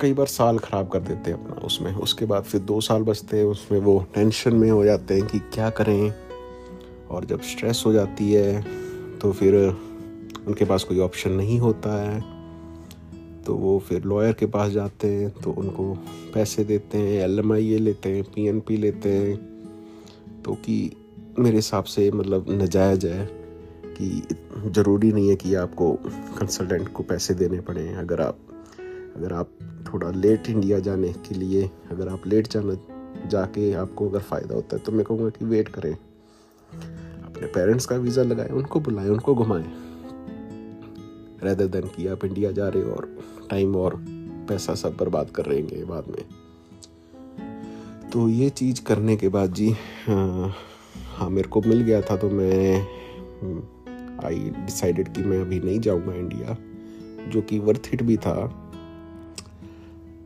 कई 0.00 0.12
बार 0.12 0.26
साल 0.26 0.58
ख़राब 0.58 0.88
कर 0.88 1.00
देते 1.00 1.30
हैं 1.30 1.38
अपना 1.38 1.66
उसमें। 1.66 1.92
उसके 1.94 2.24
बाद 2.24 2.44
फिर 2.44 2.60
दो 2.62 2.80
साल 2.80 3.02
बचते 3.02 3.36
हैं, 3.36 3.44
उसमें 3.44 3.78
वो 3.80 3.98
टेंशन 4.14 4.54
में 4.54 4.70
हो 4.70 4.84
जाते 4.84 5.14
हैं 5.14 5.26
कि 5.26 5.38
क्या 5.54 5.70
करें? 5.70 6.12
और 7.10 7.24
जब 7.24 7.40
स्ट्रेस 7.42 7.82
हो 7.86 7.92
जाती 7.92 8.32
है 8.32 8.62
तो 9.18 9.32
फिर 9.32 9.54
उनके 10.46 10.64
पास 10.64 10.84
कोई 10.84 10.98
ऑप्शन 10.98 11.32
नहीं 11.32 11.58
होता 11.58 12.02
है। 12.02 12.39
तो 13.46 13.54
वो 13.54 13.78
फिर 13.78 14.04
लॉयर 14.04 14.32
के 14.32 14.46
पास 14.46 14.72
जाते 14.72 15.08
हैं 15.08 15.30
तो 15.30 15.52
उनको 15.52 15.94
पैसे 16.34 16.64
देते 16.64 16.98
हैं 16.98 17.22
एल 17.24 17.38
एम 17.38 17.52
आई 17.52 17.72
ए 17.72 17.78
लेते 17.78 18.08
हैं 18.08 18.24
पी 18.24 18.46
एन 18.46 18.60
पी 18.60 18.76
लेते 18.76 19.12
हैं 19.12 19.36
तो 20.42 20.54
कि 20.54 20.92
मेरे 21.38 21.56
हिसाब 21.56 21.84
से 21.84 22.10
मतलब 22.10 22.46
नजायज़ 22.50 23.06
है 23.06 23.28
कि 23.86 24.22
ज़रूरी 24.70 25.12
नहीं 25.12 25.28
है 25.28 25.36
कि 25.36 25.54
आपको 25.54 25.92
कंसल्टेंट 26.38 26.92
को 26.92 27.02
पैसे 27.02 27.34
देने 27.34 27.60
पड़े 27.60 27.88
अगर 27.88 28.20
आप 28.20 28.38
अगर 29.16 29.32
आप 29.32 29.50
थोड़ा 29.92 30.10
लेट 30.10 30.48
इंडिया 30.48 30.78
जाने 30.78 31.12
के 31.12 31.34
लिए, 31.34 31.70
अगर 31.90 32.08
आप 32.08 32.26
लेट 32.26 32.48
जाना, 32.48 32.74
जाके 33.28 33.72
आपको 33.72 34.08
अगर 34.08 34.20
फ़ायदा 34.20 34.54
होता 34.54 34.76
है 34.76 34.82
तो 34.82 34.92
मैं 34.92 35.04
कहूँगा 35.04 35.28
कि 35.28 35.44
वेट 35.44 35.68
करें। 35.68 35.92
अपने 37.24 37.46
पेरेंट्स 37.46 37.86
का 37.86 37.96
वीज़ा 37.96 38.22
लगाएँ, 38.22 38.50
उनको 38.50 38.80
बुलाएँ, 38.80 39.08
उनको 39.08 39.34
घुमाएँ। 39.34 39.64
रेदर 41.44 41.66
देन 41.66 41.88
कि 41.88 42.06
आप 42.06 42.24
इंडिया 42.24 42.50
जा 42.52 42.68
रहे 42.68 42.82
हो 42.82 42.90
और 42.90 43.18
टाइम 43.50 43.76
और 43.76 43.96
पैसा 44.48 44.74
सब 44.74 44.96
बर्बाद 44.96 45.30
कर 45.30 45.44
रहेंगे 45.44 45.84
बाद 45.84 46.08
में। 46.08 46.24
तो 48.10 48.28
ये 48.28 48.50
चीज़ 48.50 48.82
करने 48.84 49.16
के 49.16 49.28
बाद 49.28 49.52
जी 49.52 49.70
हाँ, 50.06 50.54
हाँ 51.14 51.30
मेरे 51.30 51.48
को 51.48 51.60
मिल 51.60 51.80
गया 51.80 52.00
था 52.02 52.16
तो 52.16 52.30
मैं 52.30 52.76
आई 54.24 54.38
डिसाइडेड 54.38 55.14
कि 55.14 55.22
मैं 55.22 55.40
अभी 55.40 55.60
नहीं 55.60 55.80
जाऊँगा 55.80 56.14
इंडिया 56.14 56.56
जो 57.28 57.42
कि 57.42 57.58
वर्थ 57.58 57.90
इट 57.94 58.02
भी 58.02 58.16
था। 58.16 58.46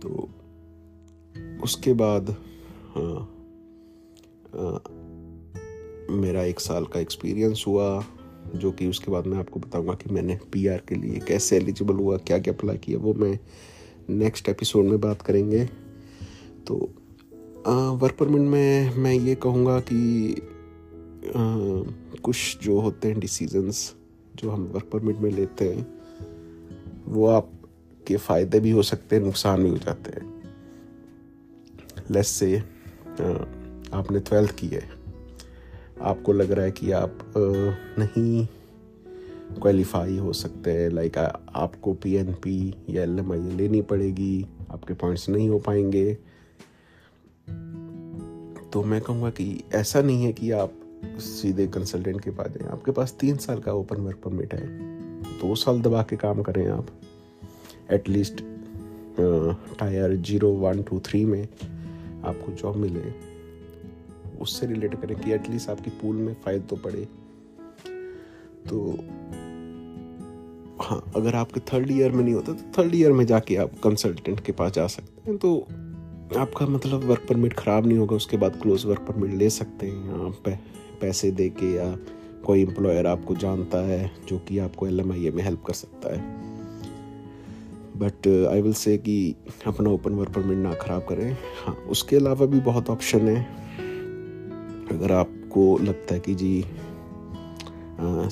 तो 0.03 0.29
उसके 1.63 1.93
बाद 1.93 2.31
हाँ, 2.95 3.29
आ, 4.57 4.79
मेरा 6.11 6.43
एक 6.43 6.61
साल 6.61 6.85
का 6.85 7.01
एक्सपीरियंस 7.01 7.65
हुआ। 7.67 8.05
जो 8.55 8.73
कि 8.73 8.87
उसके 8.87 9.13
बाद 9.13 9.27
मैं 9.27 9.39
आपको 9.39 9.61
बताऊँगा 9.61 9.95
कि 9.95 10.11
मैंने 10.11 10.39
पीआर 10.53 10.83
के 10.89 10.95
लिए 10.95 11.21
कैसे 11.29 11.57
एलिजिबल 11.57 11.95
हुआ 11.95 12.17
क्या 12.17 12.39
क्या 12.39 12.55
अप्लाई 12.55 12.77
किया 12.77 12.99
वो 12.99 13.15
मैं 13.15 13.39
नेक्स्ट 14.11 14.49
एपिसोड 14.49 14.85
में 14.85 15.01
बात 15.01 15.23
करेंगे। 15.23 15.65
तो 16.67 16.75
वर्क 17.97 18.17
परमिट 18.17 18.41
में 18.41 18.95
मैं 18.95 19.15
ये 19.15 19.35
कहूँगा 19.35 19.81
कि 19.81 20.35
आ, 21.27 21.41
कुछ 22.23 22.59
जो 22.63 22.81
होते 22.81 23.09
हैं 23.09 23.21
डिसीजंस 23.21 23.95
जो 24.37 24.51
हम 24.51 24.63
वर्क 24.65 24.91
परमिट 24.93 25.17
में 25.17 25.31
लेते 25.31 25.69
हैं 25.69 25.99
वो 27.07 27.27
आपके 27.27 28.17
फ़ायदे 28.17 28.61
भी 28.61 28.71
हो 28.71 28.83
सकते 28.83 29.17
हैं 29.17 29.23
नुकसान 29.23 29.63
भी 29.63 29.71
हो 29.71 29.79
जाते 29.79 30.11
हैं। 30.11 30.55
लेस 32.11 32.29
से 32.29 32.59
आपने 33.93 34.21
ट्वेल्थ 34.21 34.57
की 34.59 34.67
है। 34.67 35.04
आपको 36.03 36.33
लग 36.33 36.53
रहा 36.53 36.65
है 36.65 36.71
कि 36.71 36.91
आप 36.93 37.19
नहीं 37.99 38.47
क्वालिफाई 39.61 40.17
हो 40.19 40.33
सकते 40.33 40.73
हैं 40.73 40.91
लाइक 40.91 41.19
आपको 41.19 41.93
पी 41.95 42.15
एन 42.15 42.33
पी 42.35 42.75
या 42.91 43.03
एल 43.03 43.19
एम 43.19 43.33
आई 43.33 43.57
लेनी 43.57 43.83
पड़ेगी, 43.83 44.47
आपके 44.71 44.95
पॉइंट्स 44.95 45.29
नहीं 45.29 45.49
हो 45.49 45.59
पाएँगे। 45.59 46.15
तो 48.73 48.83
मैं 48.83 49.01
कहूँगा 49.01 49.31
कि 49.31 49.65
ऐसा 49.75 50.01
नहीं 50.03 50.25
है 50.25 50.33
कि 50.33 50.51
आप 50.51 50.73
सीधे 51.19 51.67
कंसल्टेंट 51.67 52.21
के 52.21 52.31
पास 52.31 52.49
जाएँ। 52.49 52.71
आपके 52.71 52.93
पास 52.93 53.17
तीन 53.21 53.37
साल 53.37 53.59
का 53.61 53.73
ओपन 53.73 53.97
वर्क 53.97 54.21
परमिट 54.25 54.55
है। 54.55 54.67
दो 55.41 55.55
साल 55.55 55.81
दबा 55.83 56.03
के 56.03 56.17
काम 56.17 56.43
करें 56.43 56.67
आप। 56.69 56.87
At least 57.93 58.43
tier 59.79 60.17
zero 60.17 60.51
one 60.53 60.83
two 60.83 61.01
three 61.01 61.25
में 61.25 61.43
आपको 62.25 62.53
जॉब 62.53 62.77
मिले। 62.77 63.34
उससे 64.45 64.67
रिलेट 64.67 64.95
करें 65.01 65.17
कि 65.21 65.33
एटलीस्ट 65.33 65.71
आपकी 65.71 65.91
पूल 65.93 66.17
में 66.17 66.35
फ़ाइल 66.45 66.61
तो 66.63 66.77
पड़े। 66.77 67.05
तो 68.69 68.81
हाँ 70.81 71.03
अगर 71.17 71.35
आपके 71.35 71.61
थर्ड 71.69 71.91
ईयर 71.91 72.13
में 72.13 72.23
नहीं 72.25 72.35
होता 72.35 72.53
तो 72.53 72.71
थर्ड 72.79 72.95
ईयर 72.95 73.13
में 73.13 73.25
जाके 73.27 73.57
आप 73.57 73.79
कंसल्टेंट 73.85 74.41
के 74.41 74.53
पास 74.53 74.73
जा 74.73 74.87
सकते 74.89 75.31
हैं। 75.31 75.39
तो 75.39 75.57
आपका 76.37 76.67
मतलब 76.67 77.05
वर्क 77.05 77.27
परमिट 77.29 77.53
ख़राब 77.55 77.87
नहीं 77.87 77.99
होगा, 77.99 78.17
उसके 78.17 78.37
बाद 78.37 78.61
क्लोज 78.63 78.85
वर्क 78.87 79.01
परमिट 79.01 79.33
ले 79.33 79.51
सकते 79.51 79.87
हैं। 79.87 80.27
आप 80.27 80.49
पैसे 81.01 81.31
दे 81.31 81.49
के 81.51 81.73
या 81.75 81.97
कोई 82.45 82.63
एम्प्लॉयर 82.63 83.07
आपको 83.07 83.35
जानता 83.35 83.79
है, 83.79 84.11
जो 84.29 84.39
कि 84.39 84.59
आपको 84.59 84.87
एल 84.87 85.03
में 85.03 85.43
हेल्प 85.43 85.63
कर 85.67 85.73
सकता 85.75 86.15
है। 86.15 86.23
बट 87.97 88.27
आई 88.51 88.63
विल 88.63 88.73
से 88.75 88.97
कि 88.99 89.35
अपना 89.67 89.91
ओपन 89.91 90.13
वर्क 90.13 90.33
परमिट 90.35 90.59
ना 90.59 90.73
ख़राब 90.75 91.07
करें। 91.09 91.31
हाँ 91.59 91.75
उसके 91.91 92.17
अलावा 92.17 92.47
भी 92.47 92.61
बहुत 92.63 92.91
ऑप्शन 92.91 93.29
है। 93.29 93.64
अगर 94.95 95.13
आपको 95.13 95.79
लगता 95.79 96.15
है 96.15 96.21
कि 96.21 96.35
जी 96.35 96.65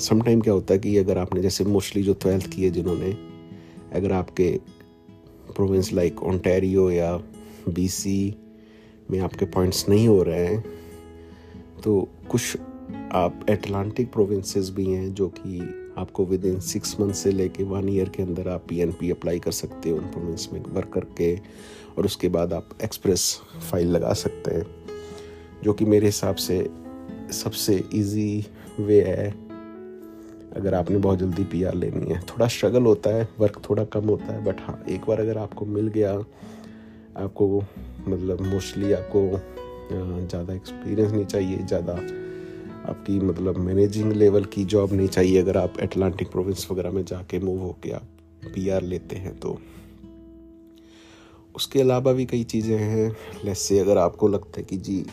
समटाइम 0.04 0.40
क्या 0.40 0.54
होता 0.54 0.75
है 0.75 0.81
कि 0.81 0.97
अगर 0.97 1.19
आपने 1.19 1.42
जैसे 1.42 1.64
मोस्टली 1.64 2.02
जो 2.02 2.14
ट्वेल्थ 2.14 2.47
की 2.47 2.64
है 2.64 2.71
जिन्होंने, 2.71 3.16
अगर 3.92 4.12
आपके 4.12 4.61
प्रोविंस 5.57 5.92
लाइक 5.92 6.23
ओंटेरियो 6.23 6.90
या 6.90 7.16
बीसी 7.69 8.37
में 9.11 9.19
आपके 9.21 9.45
पॉइंट्स 9.45 9.88
नहीं 9.88 10.09
हो 10.09 10.23
रहे 10.23 10.47
हैं 10.47 10.64
तो 11.85 12.09
कुछ 12.28 12.57
आप 13.12 13.47
एटलांटिक 13.50 14.12
प्रोविंसेस 14.12 14.71
भी 14.71 14.87
हैं 14.87 15.14
जो 15.14 15.28
कि 15.28 15.78
आपको 15.99 16.26
विद 16.26 16.45
इन 16.45 16.61
सिक्स 16.61 17.00
मंथ 17.00 17.12
से 17.12 17.33
लेके 17.33 17.64
वन 17.64 17.88
ईयर 17.88 18.09
के 18.09 18.23
अंदर 18.23 18.49
आप 18.49 18.66
पी 18.71 19.11
अप्लाई 19.11 19.38
कर 19.38 19.50
सकते 19.50 19.90
हो 19.90 19.97
उन 19.97 20.04
प्रोविंस 20.04 20.49
में 20.52 20.62
वर्क 20.64 20.88
करके 20.88 21.37
और 21.99 22.04
उसके 22.04 22.28
बाद 22.28 22.52
आप 22.52 22.69
एक्सप्रेस 22.85 23.40
फ़ाइल 23.71 23.87
लगा 23.87 24.12
सकते 24.12 24.50
हैं। 24.50 24.82
जो 25.64 25.73
कि 25.73 25.85
मेरे 25.85 26.07
हिसाब 26.07 26.37
से 26.38 26.59
सबसे 27.35 27.75
इजी 27.95 28.47
वे 28.81 29.00
है। 29.02 29.31
अगर 30.57 30.75
आपने 30.75 30.99
बहुत 30.99 31.19
जल्दी 31.19 31.45
पी 31.45 31.62
आर 31.62 31.75
लेनी 31.75 32.12
है। 32.12 32.21
थोड़ा 32.23 32.47
स्ट्रगल 32.49 32.83
होता 32.85 33.11
है 33.11 33.28
वर्क 33.38 33.61
थोड़ा 33.69 33.85
कम 33.87 34.09
होता 34.09 34.33
है 34.33 34.45
बट 34.45 34.61
हाँ 34.61 34.83
एक 34.90 35.07
बार 35.09 35.21
अगर 35.21 35.38
आपको 35.38 35.66
मिल 35.66 35.88
गया, 35.88 36.12
आपको 37.16 37.62
मतलब 38.09 38.40
मोस्टली 38.45 38.92
आपको 38.92 39.28
ज़्यादा 39.92 40.54
एक्सपीरियंस 40.54 41.12
नहीं 41.12 41.25
चाहिए, 41.26 41.57
ज़्यादा 41.59 41.92
आपकी 42.83 43.19
मतलब 43.21 43.57
मैनेजिंग 43.59 44.12
लेवल 44.12 44.45
की 44.45 44.64
जॉब 44.66 44.92
नहीं 44.92 45.09
चाहिए। 45.09 45.40
अगर 45.42 45.57
आप 45.57 45.78
एटलांटिक 45.81 46.31
प्रोविंस 46.31 46.66
वगैरह 46.71 46.90
में 46.90 47.04
जाके 47.04 47.38
मूव 47.40 47.59
होके 47.61 47.90
आप 47.92 48.09
पीआर 48.47 48.83
लेते 48.85 49.16
हैं 49.16 49.38
तो 49.40 49.59
उसके 51.54 51.81
अलावा 51.81 52.12
भी 52.12 52.25
कई 52.26 52.45
चीज़ें 52.45 52.76
हैं। 52.76 53.11
लेसे 53.45 53.78
अगर 53.78 53.99
आपको 53.99 54.28
लगता 54.28 54.61
है 54.61 54.64
कि 54.64 54.76
जी 54.78 55.04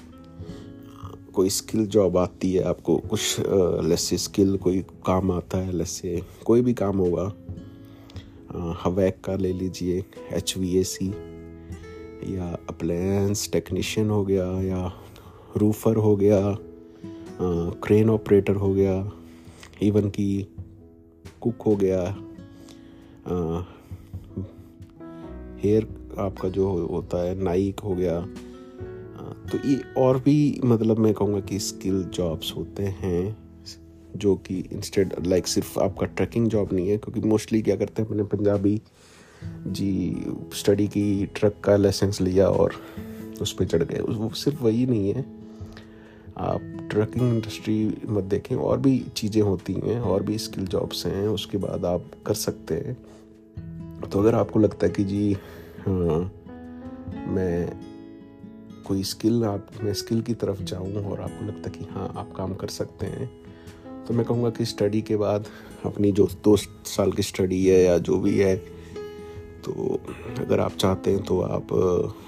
कोई 1.33 1.49
स्किल 1.49 1.85
जॉब 1.87 2.17
आती 2.17 2.53
है, 2.53 2.63
आपको 2.63 2.97
कुछ 2.97 3.35
लेसे 3.85 4.17
स्किल 4.17 4.57
कोई 4.57 4.81
काम 5.05 5.31
आता 5.31 5.57
है 5.57 5.71
लेसे 5.71 6.21
कोई 6.45 6.61
भी 6.61 6.73
काम 6.73 6.97
होगा 6.97 7.33
हवैक 8.83 9.21
का 9.23 9.35
ले 9.35 9.53
लीजिए 9.53 10.05
एच 10.33 10.57
वी 10.57 10.77
ए 10.77 10.83
सी 10.83 11.07
या 12.35 12.57
अप्लायंस 12.69 13.49
टेक्नीशियन 13.53 14.09
हो 14.09 14.23
गया 14.25 14.45
या 14.61 14.93
रूफर 15.57 15.95
हो 15.95 16.15
गया 16.15 16.57
क्रेन 17.83 18.09
ऑपरेटर 18.09 18.55
हो 18.55 18.73
गया 18.73 19.11
इवन 19.81 20.09
कि 20.09 20.47
कुक 21.41 21.61
हो 21.61 21.75
गया 21.75 22.03
हेयर 25.63 25.87
आपका 26.19 26.49
जो 26.49 26.87
होता 26.87 27.23
है 27.23 27.43
नाइक 27.43 27.79
हो 27.79 27.95
गया 27.95 28.27
तो 29.51 29.67
ये 29.67 29.81
और 29.97 30.17
भी 30.17 30.61
मतलब 30.65 30.97
मैं 30.97 31.13
कहूँगा 31.13 31.39
कि 31.39 31.59
स्किल 31.59 32.03
जॉब्स 32.03 32.53
होते 32.57 32.83
हैं, 32.83 33.37
जो 34.15 34.35
कि 34.35 34.59
इंस्टेड 34.59 35.13
लाइक 35.27 35.47
सिर्फ़ 35.47 35.79
आपका 35.79 36.05
ट्रैकिंग 36.05 36.47
जॉब 36.47 36.73
नहीं 36.73 36.89
है, 36.89 36.97
क्योंकि 36.97 37.27
मोस्टली 37.27 37.61
क्या 37.61 37.75
करते 37.75 38.01
हैं, 38.01 38.09
अपने 38.09 38.23
पंजाबी 38.23 38.81
जी 39.67 40.25
स्टडी 40.53 40.87
की 40.87 41.25
ट्रक 41.25 41.55
का 41.63 41.75
लाइसेंस 41.75 42.21
लिया 42.21 42.47
और 42.47 42.73
उस 43.41 43.53
पर 43.53 43.65
चढ़ 43.65 43.83
गए। 43.83 43.99
वो 43.99 44.29
सिर्फ़ 44.29 44.63
वही 44.63 44.85
नहीं 44.85 45.13
है। 45.13 45.25
आप 46.37 46.87
ट्रकिंग 46.91 47.33
इंडस्ट्री 47.33 47.97
मत 48.05 48.23
देखें, 48.23 48.55
और 48.55 48.79
भी 48.79 49.05
चीज़ें 49.15 49.41
होती 49.41 49.73
हैं, 49.73 49.99
और 50.01 50.23
भी 50.23 50.37
स्किल 50.37 50.67
जॉब्स 50.67 51.05
हैं, 51.05 51.27
उसके 51.27 51.57
बाद 51.57 51.85
आप 51.85 52.11
कर 52.25 52.33
सकते 52.33 52.75
हैं। 52.75 52.97
तो 54.09 54.19
अगर 54.19 54.35
आपको 54.35 54.59
लगता 54.59 54.87
है 54.87 54.93
कि 54.93 55.03
जी 55.03 55.33
हाँ 55.79 56.31
मैं 57.27 57.88
कोई 58.89 59.03
स्किल, 59.03 59.43
आप, 59.43 59.67
मैं 59.83 59.93
स्किल 59.93 60.21
की 60.21 60.33
तरफ़ 60.33 60.61
जाऊँ 60.61 61.05
और 61.05 61.19
आपको 61.21 61.45
लगता 61.45 61.69
कि 61.69 61.85
हाँ 61.91 62.13
आप 62.17 62.31
काम 62.37 62.53
कर 62.53 62.67
सकते 62.67 63.05
हैं 63.05 63.29
तो 64.05 64.13
मैं 64.13 64.25
कहूँगा 64.25 64.49
कि 64.49 64.65
स्टडी 64.65 65.01
के 65.01 65.15
बाद 65.15 65.45
अपनी 65.85 66.11
जो 66.11 66.27
दो 66.43 66.55
साल 66.57 67.11
की 67.11 67.23
स्टडी 67.23 67.65
है 67.65 67.83
या 67.83 67.97
जो 67.97 68.19
भी 68.19 68.37
है 68.37 68.55
तो 69.65 69.99
अगर 70.39 70.59
आप 70.59 70.71
चाहते 70.71 71.11
हैं 71.11 71.23
तो 71.23 71.41
आप 71.41 71.73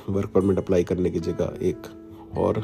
वर्क 0.10 0.30
परमिट 0.30 0.58
अप्लाई 0.58 0.84
करने 0.84 1.10
की 1.10 1.20
जगह 1.20 1.58
एक 1.62 1.88
और 2.38 2.62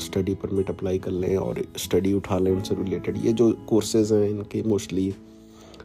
स्टडी 0.00 0.34
परमिट 0.34 0.70
अप्लाई 0.70 0.98
कर 0.98 1.10
लें 1.10 1.36
और 1.36 1.62
स्टडी 1.76 2.12
उठा 2.12 2.38
लें 2.38 2.52
उनसे 2.52 2.74
रिलेटेड 2.74 3.16
ये 3.24 3.32
जो 3.32 3.52
कोर्सेज 3.68 4.12
हैं, 4.12 4.28
इनके 4.30 4.62
mostly 4.62 5.14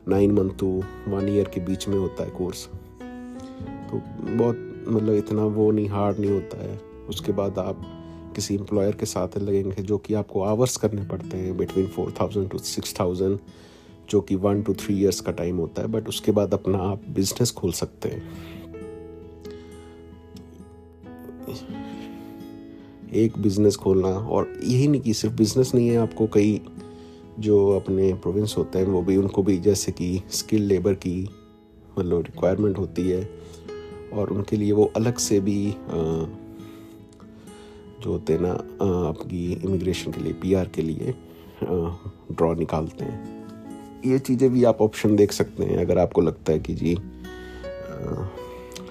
nine 0.08 0.32
month 0.32 0.50
to 0.60 0.84
one 1.08 1.30
year 1.30 1.50
के 1.50 1.62
बीच 1.62 1.88
में 1.88 2.00
होता 2.00 2.24
है 2.24 2.30
कोर्स 2.30 2.66
तो 3.92 4.02
बहुत 4.38 4.86
मतलब 4.88 5.14
इतना 5.14 5.46
वो 5.46 5.72
नहीं 5.72 5.90
हार्ड 5.90 6.20
नहीं 6.20 6.32
होता 6.32 6.64
है। 6.64 6.93
उसके 7.14 7.32
बाद 7.32 7.60
आप 7.60 7.82
किसी 8.36 8.56
एम्प्लॉयर 8.56 8.96
के 8.96 9.06
साथ 9.06 9.38
लगेंगे 9.38 9.82
जो 9.84 9.98
कि 9.98 10.14
आपको 10.14 10.42
आवर्स 10.42 10.78
करने 10.78 11.04
पड़ते 11.04 11.38
हैं 11.38 11.58
between 11.58 11.88
four 11.88 12.14
thousand 12.22 12.50
to 12.50 12.58
six 12.58 13.00
thousand 13.00 13.38
जो 14.10 14.22
कि 14.22 14.36
वन 14.36 14.62
टू 14.64 14.74
थ्री 14.74 15.00
इयर्स 15.02 15.20
का 15.22 15.32
टाइम 15.32 15.58
होता 15.58 15.82
है 15.82 15.88
बट 15.88 16.08
उसके 16.08 16.32
बाद 16.32 16.54
अपना 16.54 16.78
आप 16.78 17.04
बिज़नेस 17.10 17.52
खोल 17.52 17.72
सकते 17.72 18.10
हैं। 18.10 18.22
एक 23.14 23.38
बिज़नेस 23.38 23.76
खोलना, 23.76 24.08
और 24.08 24.54
यही 24.64 24.88
नहीं 24.88 25.02
कि 25.02 25.14
सिर्फ़ 25.14 25.36
बिज़नेस 25.36 25.74
नहीं 25.76 25.88
है, 25.88 25.98
आपको 25.98 26.28
कई 26.28 26.62
जो 27.40 27.70
अपने 27.70 28.14
प्रोविंस 28.14 28.56
होते 28.58 28.80
हैं, 28.80 28.86
वो 28.86 29.02
भी 29.02 29.18
उनको 29.18 29.44
भी 29.44 29.58
जैसे 29.60 29.92
कि 29.92 30.22
स्किल 30.32 30.62
लेबर 30.62 30.94
की 30.94 31.30
मतलब 32.00 32.22
रिक्वायरमेंट 32.22 32.78
होती 32.78 33.10
है, 33.10 33.30
और 34.14 34.30
उनके 34.30 34.58
लिए 34.58 34.72
वो 34.72 34.92
अलग 34.96 35.18
से 35.18 35.40
भी 35.40 35.60
जो 38.04 38.12
होते 38.12 38.34
हैं 38.34 38.40
ना 38.42 38.52
आपकी 39.10 39.52
इमिग्रेशन 39.54 40.12
के 40.12 40.22
लिए 40.22 40.34
पीआर 40.42 40.70
के 40.76 40.82
लिए 40.82 41.14
ड्रॉ 41.64 42.54
निकालते 42.54 43.06
हैं। 43.06 44.02
ये 44.06 44.20
चीज़ें 44.20 44.50
भी 44.52 44.64
आप 44.64 44.82
ऑप्शन 44.82 45.16
देख 45.16 45.32
सकते 45.32 45.64
हैं, 45.64 45.78
अगर 45.78 45.98
आपको 45.98 46.22
लगता 46.22 46.52
है 46.52 46.60
कि 46.60 46.74
जी 46.74 46.96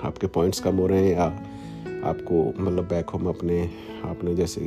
आपके 0.02 0.26
पॉइंट्स 0.28 0.61
कम 0.61 0.76
हो 0.76 0.87
रहे 0.87 1.04
हैं 1.04 1.12
या 1.12 1.25
आपको 2.04 2.45
मतलब 2.59 2.88
बैक 2.88 3.11
होम 3.11 3.26
अपने, 3.28 3.62
आपने 4.04 4.35
जैसे 4.35 4.61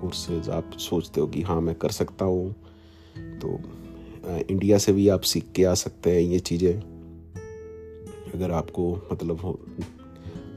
कोर्सेज 0.00 0.48
आप 0.50 0.70
सोचते 0.80 1.20
हो 1.20 1.26
कि 1.26 1.42
हाँ 1.42 1.60
मैं 1.60 1.74
कर 1.74 1.90
सकता 1.90 2.24
हूँ 2.24 2.54
तो 3.42 3.58
इंडिया 4.50 4.78
से 4.78 4.92
भी 4.92 5.08
आप 5.08 5.20
सीख 5.22 5.50
के 5.56 5.64
आ 5.64 5.74
सकते 5.76 6.10
हैं 6.10 6.20
ये 6.22 6.38
चीज़ें। 6.40 6.74
अगर 8.34 8.50
आपको 8.50 8.92
मतलब 9.12 9.40
हो 9.40 9.58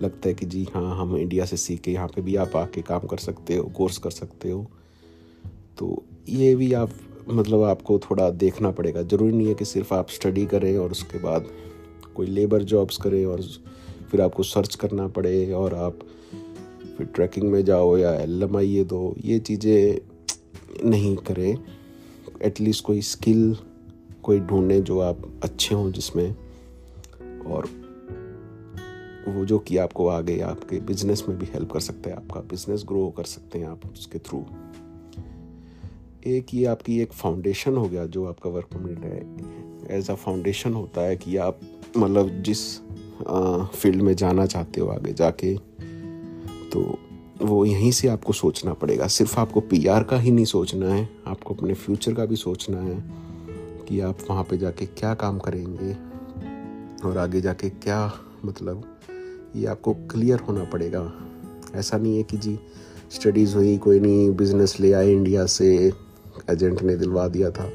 लगता 0.01 0.27
है 0.29 0.33
कि 0.35 0.45
जी 0.45 0.67
हाँ 0.73 0.95
हम 0.97 1.15
इंडिया 1.17 1.45
से 1.45 1.57
सीख 1.57 1.81
के 1.81 1.91
यहाँ 1.91 2.07
पे 2.07 2.21
भी 2.21 2.35
आप 2.35 2.55
आके 2.55 2.81
काम 2.81 3.07
कर 3.07 3.17
सकते 3.17 3.55
हो 3.55 3.63
कोर्स 3.77 3.97
कर 3.97 4.11
सकते 4.11 4.51
हो। 4.51 4.65
तो 5.77 6.03
ये 6.29 6.55
भी 6.55 6.71
आप 6.73 6.91
मतलब 7.29 7.63
आपको 7.63 7.99
थोड़ा 7.99 8.29
देखना 8.29 8.71
पड़ेगा। 8.71 9.01
ज़रूरी 9.01 9.33
नहीं 9.33 9.47
है 9.47 9.53
कि 9.53 9.65
सिर्फ़ 9.65 9.93
आप 9.93 10.09
स्टडी 10.09 10.45
करें 10.45 10.77
और 10.77 10.91
उसके 10.91 11.19
बाद 11.19 11.47
कोई 12.15 12.27
लेबर 12.27 12.63
जॉब्स 12.63 12.97
करें 12.97 13.25
और 13.25 13.41
फिर 14.11 14.21
आपको 14.21 14.43
सर्च 14.43 14.75
करना 14.75 15.07
पड़े 15.07 15.51
और 15.53 15.73
आप 15.75 15.99
फिर 16.97 17.07
ट्रैकिंग 17.07 17.51
में 17.51 17.63
जाओ 17.65 17.97
या 17.97 18.13
एल 18.13 18.43
एम 18.43 18.57
आई 18.57 18.83
दो, 18.83 19.15
ये 19.25 19.39
चीज़ें 19.39 20.89
नहीं 20.89 21.15
करें। 21.17 21.57
एटलीस्ट 22.41 22.85
कोई 22.85 23.01
स्किल 23.01 23.55
कोई 24.23 24.39
ढूंढें 24.39 24.83
जो 24.83 24.99
आप 24.99 25.21
अच्छे 25.43 25.75
हों 25.75 25.91
जिसमें 25.91 26.35
और 27.45 27.67
वो 29.29 29.45
जो 29.45 29.59
कि 29.59 29.77
आपको 29.77 30.07
आगे 30.07 30.39
आपके 30.41 30.79
बिज़नेस 30.81 31.23
में 31.29 31.37
भी 31.39 31.45
हेल्प 31.45 31.71
कर 31.71 31.79
सकता 31.79 32.09
है, 32.09 32.15
आपका 32.15 32.39
बिज़नेस 32.49 32.83
ग्रो 32.87 33.09
कर 33.17 33.23
सकते 33.25 33.59
हैं 33.59 33.67
आप 33.67 33.85
उसके 33.91 34.19
थ्रू 34.19 34.45
एक 36.27 36.53
ये 36.53 36.65
आपकी 36.65 36.99
एक 37.01 37.13
फाउंडेशन 37.13 37.77
हो 37.77 37.87
गया 37.89 38.05
जो 38.05 38.25
आपका 38.25 38.49
वर्क 38.49 38.65
परमिट 38.65 38.99
है। 38.99 39.97
एज 39.97 40.09
अ 40.09 40.15
फाउंडेशन 40.15 40.73
होता 40.73 41.01
है 41.01 41.15
कि 41.15 41.37
आप 41.37 41.59
मतलब 41.97 42.41
जिस 42.43 42.79
फ़ील्ड 43.73 44.01
में 44.01 44.13
जाना 44.15 44.45
चाहते 44.45 44.81
हो 44.81 44.87
आगे 44.87 45.13
जाके 45.13 45.55
तो 46.71 46.97
वो 47.41 47.63
यहीं 47.65 47.91
से 47.91 48.07
आपको 48.07 48.33
सोचना 48.33 48.73
पड़ेगा। 48.73 49.07
सिर्फ़ 49.07 49.39
आपको 49.39 49.59
पीआर 49.61 50.03
का 50.03 50.17
ही 50.19 50.31
नहीं 50.31 50.45
सोचना 50.45 50.93
है, 50.93 51.07
आपको 51.27 51.53
अपने 51.53 51.73
फ्यूचर 51.73 52.13
का 52.13 52.25
भी 52.25 52.35
सोचना 52.35 52.81
है 52.81 53.03
कि 53.87 53.99
आप 53.99 54.17
वहाँ 54.29 54.43
पे 54.43 54.57
जाके 54.57 54.85
क्या 54.85 55.13
काम 55.15 55.39
करेंगे 55.39 55.93
और 57.07 57.17
आगे 57.17 57.41
जाके 57.41 57.69
क्या 57.69 58.11
मतलब 58.45 58.83
ये 59.55 59.65
आपको 59.67 59.93
क्लियर 60.11 60.39
होना 60.39 60.63
पड़ेगा। 60.63 61.01
ऐसा 61.75 61.97
नहीं 61.97 62.17
है 62.17 62.23
कि 62.23 62.37
जी 62.37 62.57
स्टडीज़ 63.11 63.55
हुई, 63.55 63.77
कोई 63.77 63.99
नहीं 63.99 64.29
बिज़नेस 64.35 64.79
ले 64.79 64.91
आए 64.93 65.11
इंडिया 65.11 65.45
से 65.45 65.93
एजेंट 66.49 66.81
ने 66.81 66.95
दिलवा 66.95 67.27
दिया 67.27 67.49
था 67.51 67.69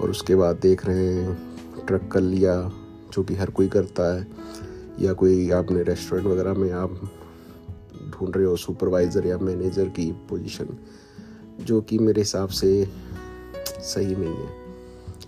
और 0.00 0.10
उसके 0.10 0.34
बाद 0.34 0.58
देख 0.62 0.86
रहे 0.86 1.06
हैं 1.06 1.86
ट्रक 1.86 2.08
कर 2.12 2.20
लिया, 2.20 2.54
जो 3.12 3.22
कि 3.22 3.34
हर 3.34 3.50
कोई 3.50 3.68
करता 3.68 4.14
है। 4.14 4.26
या 5.00 5.12
कोई 5.12 5.50
आपने 5.50 5.82
रेस्टोरेंट 5.82 6.26
वगैरह 6.26 6.54
में 6.54 6.70
आप 6.72 7.00
ढूंढ 8.10 8.36
रहे 8.36 8.44
हो 8.44 8.56
सुपरवाइज़र 8.56 9.26
या 9.26 9.38
मैनेजर 9.38 9.88
की 9.88 10.10
पोजीशन 10.30 10.76
जो 11.60 11.80
कि 11.80 11.98
मेरे 11.98 12.20
हिसाब 12.20 12.48
से 12.48 12.70
सही 13.82 14.14
नहीं 14.16 14.34
है। 14.34 14.48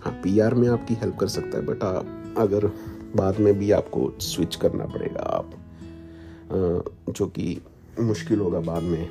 हाँ 0.01 0.13
पीआर 0.13 0.53
में 0.53 0.67
आपकी 0.69 0.93
हेल्प 0.93 1.17
कर 1.19 1.27
सकता 1.27 1.57
है 1.57 1.65
बट 1.65 1.83
आप 1.83 2.35
अगर 2.37 2.65
बाद 3.15 3.39
में 3.39 3.53
भी 3.59 3.71
आपको 3.71 4.11
स्विच 4.21 4.55
करना 4.55 4.85
पड़ेगा, 4.85 5.19
आप 5.19 5.51
जो 6.51 7.25
कि 7.27 7.61
मुश्किल 7.99 8.39
होगा 8.39 8.59
बाद 8.61 8.83
में। 8.83 9.09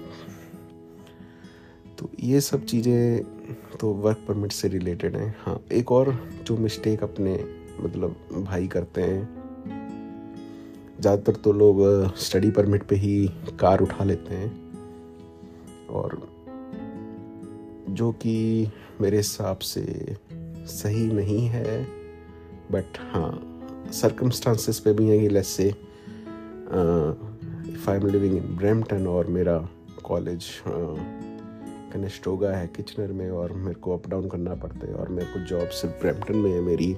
तो 1.99 2.11
ये 2.21 2.41
सब 2.41 2.65
चीज़ें 2.65 3.57
तो 3.81 3.93
वर्क 3.95 4.25
परमिट 4.29 4.53
से 4.53 4.69
रिलेटेड 4.69 5.17
हैं। 5.17 5.35
हाँ 5.39 5.61
एक 5.73 5.93
और 5.93 6.13
जो 6.47 6.57
मिस्टेक 6.57 7.03
अपने 7.03 7.35
मतलब 7.81 8.17
भाई 8.47 8.67
करते 8.67 9.03
हैं। 9.03 9.29
ज़्यादातर 11.01 11.37
तो 11.37 11.53
लोग 11.53 11.83
स्टडी 12.19 12.51
परमिट 12.51 12.83
पे 12.83 12.97
ही 12.97 13.31
कार 13.61 13.81
उठा 13.81 14.05
लेते 14.05 14.35
हैं। 14.35 14.51
और 15.91 16.21
जो 17.91 18.11
कि 18.13 18.71
मेरे 19.01 19.17
हिसाब 19.17 19.59
से 19.59 20.17
सही 20.69 21.07
नहीं 21.07 21.47
है 21.49 21.83
बट 22.73 22.99
हाँ 23.13 23.33
सरकमस्टांसिस 23.93 24.81
पे 24.81 24.93
भी 24.93 25.09
हैं 25.09 25.21
कि 25.21 25.29
let's 25.29 25.49
say 25.49 25.69
if 27.81 27.89
I 27.91 27.97
am 27.97 28.07
living 28.07 28.35
in 28.37 28.57
Brampton 28.57 29.07
और 29.07 29.27
मेरा 29.27 29.57
कॉलेज 30.05 30.47
कनेस्टोगा 31.93 32.51
है 32.51 32.67
किचनर 32.77 33.13
में 33.13 33.31
और 33.31 33.53
मेरे 33.53 33.75
को 33.75 33.95
अप 33.95 34.09
डाउन 34.11 34.29
करना 34.29 34.55
पड़ता 34.55 34.87
है 34.87 34.95
और 34.95 35.09
मेरे 35.09 35.27
को 35.27 35.41
जॉब 35.47 35.69
सिर्फ़ 35.71 35.95
ब्रैम्पटन 36.03 36.37
में 36.37 36.51
है 36.53 36.61
मेरी। 36.61 36.93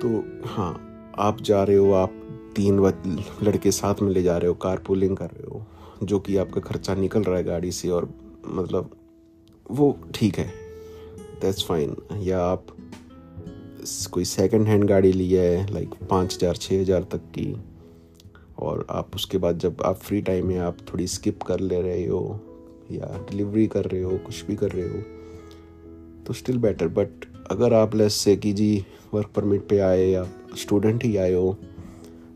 तो 0.00 0.24
हाँ 0.46 0.72
आप 1.18 1.40
जा 1.40 1.62
रहे 1.62 1.76
हो, 1.76 1.92
आप 1.92 2.12
तीन 2.56 2.80
लड़के 3.42 3.70
साथ 3.72 4.02
में 4.02 4.10
ले 4.12 4.22
जा 4.22 4.36
रहे 4.38 4.48
हो, 4.48 4.54
कार 4.54 4.78
पुलिंग 4.86 5.16
कर 5.16 5.30
रहे 5.30 5.50
हो, 5.50 5.64
जो 6.02 6.18
कि 6.18 6.36
आपका 6.36 6.60
खर्चा 6.62 6.94
निकल 6.94 7.22
रहा 7.22 7.36
है 7.36 7.44
गाड़ी 7.44 7.72
से 7.72 7.88
और 7.90 8.10
मतलब 8.46 8.90
वो 9.70 9.96
ठीक 10.14 10.38
है 10.38 10.50
दैट्स 11.42 11.64
फाइन 11.68 11.96
या 12.22 12.40
आप 12.42 12.76
कोई 14.10 14.24
सेकंड 14.26 14.66
हैंड 14.66 14.84
गाड़ी 14.84 15.12
ली 15.12 15.32
है 15.32 15.72
लाइक 15.74 15.94
पाँच 16.10 16.36
हज़ार 16.36 16.56
छः 16.56 16.80
हज़ार 16.80 17.02
तक 17.12 17.32
की 17.34 17.54
और 18.58 18.86
आप 18.90 19.14
उसके 19.14 19.38
बाद 19.38 19.58
जब 19.58 19.82
आप 19.84 19.96
फ्री 19.96 20.20
टाइम 20.22 20.46
में 20.46 20.58
आप 20.58 20.76
थोड़ी 20.92 21.06
स्किप 21.06 21.42
कर 21.42 21.60
ले 21.60 21.80
रहे 21.82 22.06
हो 22.06 22.40
या 22.90 23.26
डिलीवरी 23.30 23.66
कर 23.66 23.84
रहे 23.84 24.02
हो, 24.02 24.18
कुछ 24.18 24.44
भी 24.44 24.56
कर 24.56 24.70
रहे 24.70 24.88
हो 24.88 25.02
तो 26.26 26.32
स्टिल 26.32 26.58
बेटर 26.58 26.88
बट 26.88 27.26
अगर 27.50 27.74
आप 27.74 27.94
लेस 27.94 28.14
से 28.14 28.36
कि 28.36 28.52
जी 28.52 28.84
वर्क 29.14 29.28
परमिट 29.36 29.68
पे 29.68 29.78
आए 29.78 30.06
या 30.06 30.26
स्टूडेंट 30.56 31.04
ही 31.04 31.16
आए 31.16 31.32
हो, 31.32 31.56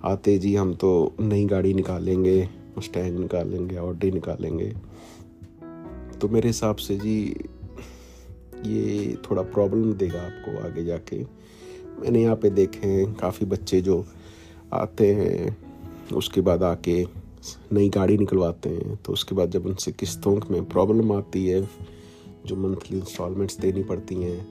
आते 0.04 0.38
जी 0.38 0.54
हम 0.56 0.74
तो 0.74 1.14
नई 1.20 1.44
गाड़ी 1.44 1.74
निकालेंगे 1.74 2.48
स्टैंड 2.78 3.18
निकालेंगे 3.18 3.76
ऑडी 3.76 4.10
निकालेंगे. 4.10 4.72
तो 6.20 6.28
मेरे 6.28 6.48
हिसाब 6.48 6.76
से 6.76 6.96
जी 6.96 7.18
ये 8.66 9.16
थोड़ा 9.24 9.42
प्रॉब्लम 9.42 9.92
देगा 9.92 10.20
आपको 10.20 10.64
आगे 10.64 10.84
जाके. 10.84 11.22
मैंने 12.00 12.22
यहाँ 12.22 12.36
पे 12.36 12.50
देखे 12.50 12.86
हैं 12.88 13.12
काफ़ी 13.14 13.46
बच्चे 13.46 13.80
जो 13.80 14.04
आते 14.72 15.12
हैं 15.14 15.56
उसके 16.14 16.40
बाद 16.40 16.62
आके 16.62 17.06
नई 17.72 17.88
गाड़ी 17.88 18.18
निकलवाते 18.18 18.68
हैं 18.68 18.96
तो 18.96 19.12
उसके 19.12 19.34
बाद 19.34 19.50
जब 19.50 19.66
उनसे 19.66 19.92
किस्तों 19.92 20.40
में 20.50 20.64
प्रॉब्लम 20.64 21.12
आती 21.12 21.46
है 21.46 21.68
जो 22.46 22.56
मंथली 22.56 22.98
इंस्टॉलमेंट्स 22.98 23.58
देनी 23.58 23.82
पड़ती 23.82 24.14
हैं 24.14 24.46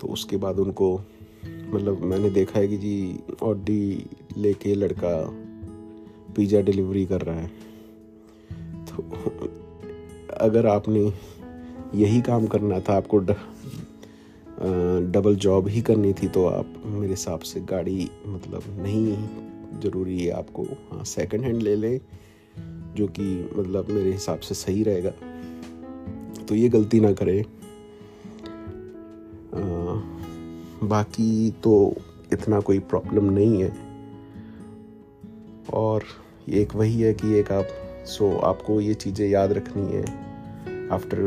तो 0.00 0.06
उसके 0.06 0.36
बाद 0.36 0.58
उनको 0.58 1.00
मतलब 1.44 2.02
मैंने 2.02 2.30
देखा 2.30 2.58
है 2.58 2.68
कि 2.68 2.76
जी 2.76 3.20
ऑडी 3.42 4.06
लेके 4.36 4.74
लड़का 4.74 5.30
पिज़्ज़ा 6.36 6.60
डिलीवरी 6.60 7.06
कर 7.06 7.20
रहा 7.20 7.40
है। 7.40 7.50
तो 8.86 9.04
अगर 10.36 10.66
आपने 10.66 11.12
यही 11.94 12.20
काम 12.20 12.46
करना 12.46 12.80
था 12.80 12.96
आपको 12.96 13.18
ड, 13.18 13.30
डबल 15.12 15.36
जॉब 15.36 15.68
ही 15.68 15.80
करनी 15.82 16.12
थी 16.12 16.28
तो 16.28 16.46
आप 16.46 16.74
मेरे 16.86 17.08
हिसाब 17.08 17.40
से 17.40 17.60
गाड़ी 17.60 18.10
मतलब 18.26 18.62
नहीं 18.68 19.16
ज़रूरी 19.82 20.18
है 20.24 20.30
आपको 20.30 20.62
हाँ 20.62 21.04
सेकंड 21.04 21.44
हैंड 21.44 21.62
ले 21.62 21.76
लें 21.76 22.00
जो 22.94 23.06
कि 23.06 23.50
मतलब 23.56 23.88
मेरे 23.90 24.12
हिसाब 24.12 24.38
से 24.38 24.54
सही 24.54 24.82
रहेगा। 24.82 25.10
तो 26.44 26.54
ये 26.54 26.68
गलती 26.68 27.00
ना 27.00 27.12
करें। 27.12 27.44
बाकी 30.88 31.50
तो 31.50 31.94
इतना 32.32 32.60
कोई 32.60 32.78
प्रॉब्लम 32.78 33.24
नहीं 33.24 33.62
है। 33.62 33.72
और 35.72 36.04
एक 36.48 36.74
वही 36.74 37.00
है 37.00 37.14
कि 37.14 37.34
एक 37.34 37.52
आप 37.52 37.68
सो 38.06 38.36
आपको 38.38 38.80
ये 38.80 38.94
चीज़ें 38.94 39.28
याद 39.28 39.52
रखनी 39.52 39.86
है 39.92 40.04
after 40.90 41.18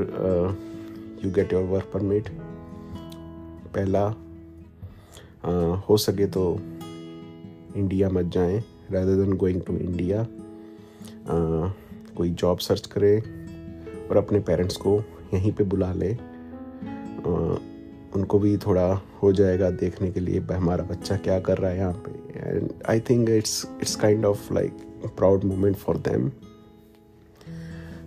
you 1.26 1.32
get 1.32 1.54
your 1.54 1.64
work 1.64 1.92
permit 1.94 2.30
पहला 3.76 4.04
uh, 4.14 5.90
हो 5.90 5.98
सके 5.98 6.28
तो 6.28 6.44
इंडिया 7.78 8.10
मत 8.10 8.26
जाएँ 8.26 8.58
rather 8.92 9.16
than 9.16 9.34
going 9.34 9.62
to 9.62 9.74
India 9.74 10.28
कोई 12.18 12.30
जॉब 12.30 12.58
सर्च 12.58 12.86
करें 12.88 13.22
और 14.10 14.18
अपने 14.18 14.40
पेरेंट्स 14.40 14.78
को 14.78 15.04
यहीं 15.34 15.52
पे 15.52 15.64
बुला 15.64 15.94
लें। 15.94 16.18
उनको 18.16 18.40
भी 18.40 18.58
थोड़ा 18.58 19.02
हो 19.24 19.32
जाएगा 19.34 19.70
देखने 19.70 20.12
के 20.12 20.20
लिए 20.20 20.40
हमारा 20.40 20.84
बच्चा 20.84 21.18
क्या 21.18 21.40
कर 21.40 21.58
रहा 21.58 21.72
है 21.72 21.78
यहाँ 21.78 21.94
पे? 21.94 22.40
And 22.40 22.70
I 22.90 23.00
think 23.00 23.30
it's 23.30 23.66
it's 23.82 23.96
kind 23.96 24.26
of 24.26 24.54
like 24.54 24.72
proud 25.18 25.44
moment 25.44 25.76
for 25.76 25.98
them 25.98 26.32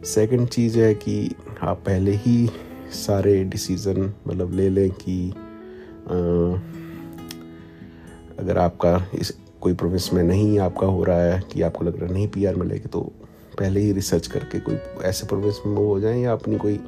second 0.05 0.49
चीज़ 0.49 0.79
है 0.79 0.95
कि 0.95 1.35
आप 1.63 1.83
पहले 1.87 2.13
ही 2.15 2.51
सारे 2.93 3.45
डिसीज़न 3.45 4.13
मतलब 4.29 4.53
ले 4.53 4.69
लें 4.69 4.91
कि 4.91 5.31
आ, 5.31 6.17
अगर 8.39 8.59
आपका 8.59 9.07
इस 9.15 9.33
कोई 9.61 9.75
प्रोविंस 9.75 10.11
में 10.13 10.23
नहीं 10.23 10.59
आपका 10.59 10.87
हो 10.87 11.05
रहा 11.05 11.23
है 11.23 11.43
कि 11.53 11.63
आपको 11.63 11.85
लग 11.85 11.97
रहा 11.97 12.07
है 12.07 12.13
नहीं 12.13 12.29
पीआर 12.29 12.57
मिलेगी 12.57 12.89
तो 12.89 13.01
पहले 13.59 13.81
ही 13.81 13.93
रिसर्च 13.93 14.27
करके 14.27 14.61
कोई 14.61 14.77
ऐसे 15.03 15.27
प्रोविंस 15.27 15.61
में 15.67 15.75
मूव 15.75 15.87
हो 15.87 16.01
जाए 16.01 16.21
या 16.21 16.33
अपनी 16.33 16.59
कोई 16.59 16.81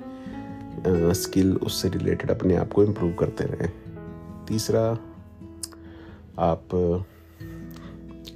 स्किल 1.14 1.56
उससे 1.56 1.88
रिलेटेड 1.88 2.30
अपने 2.30 2.56
आप 2.56 2.72
को 2.72 2.84
इम्प्रूव 2.84 3.12
करते 3.12 3.44
रहें। 3.44 3.72
तीसरा, 4.48 4.98
आप, 6.38 6.68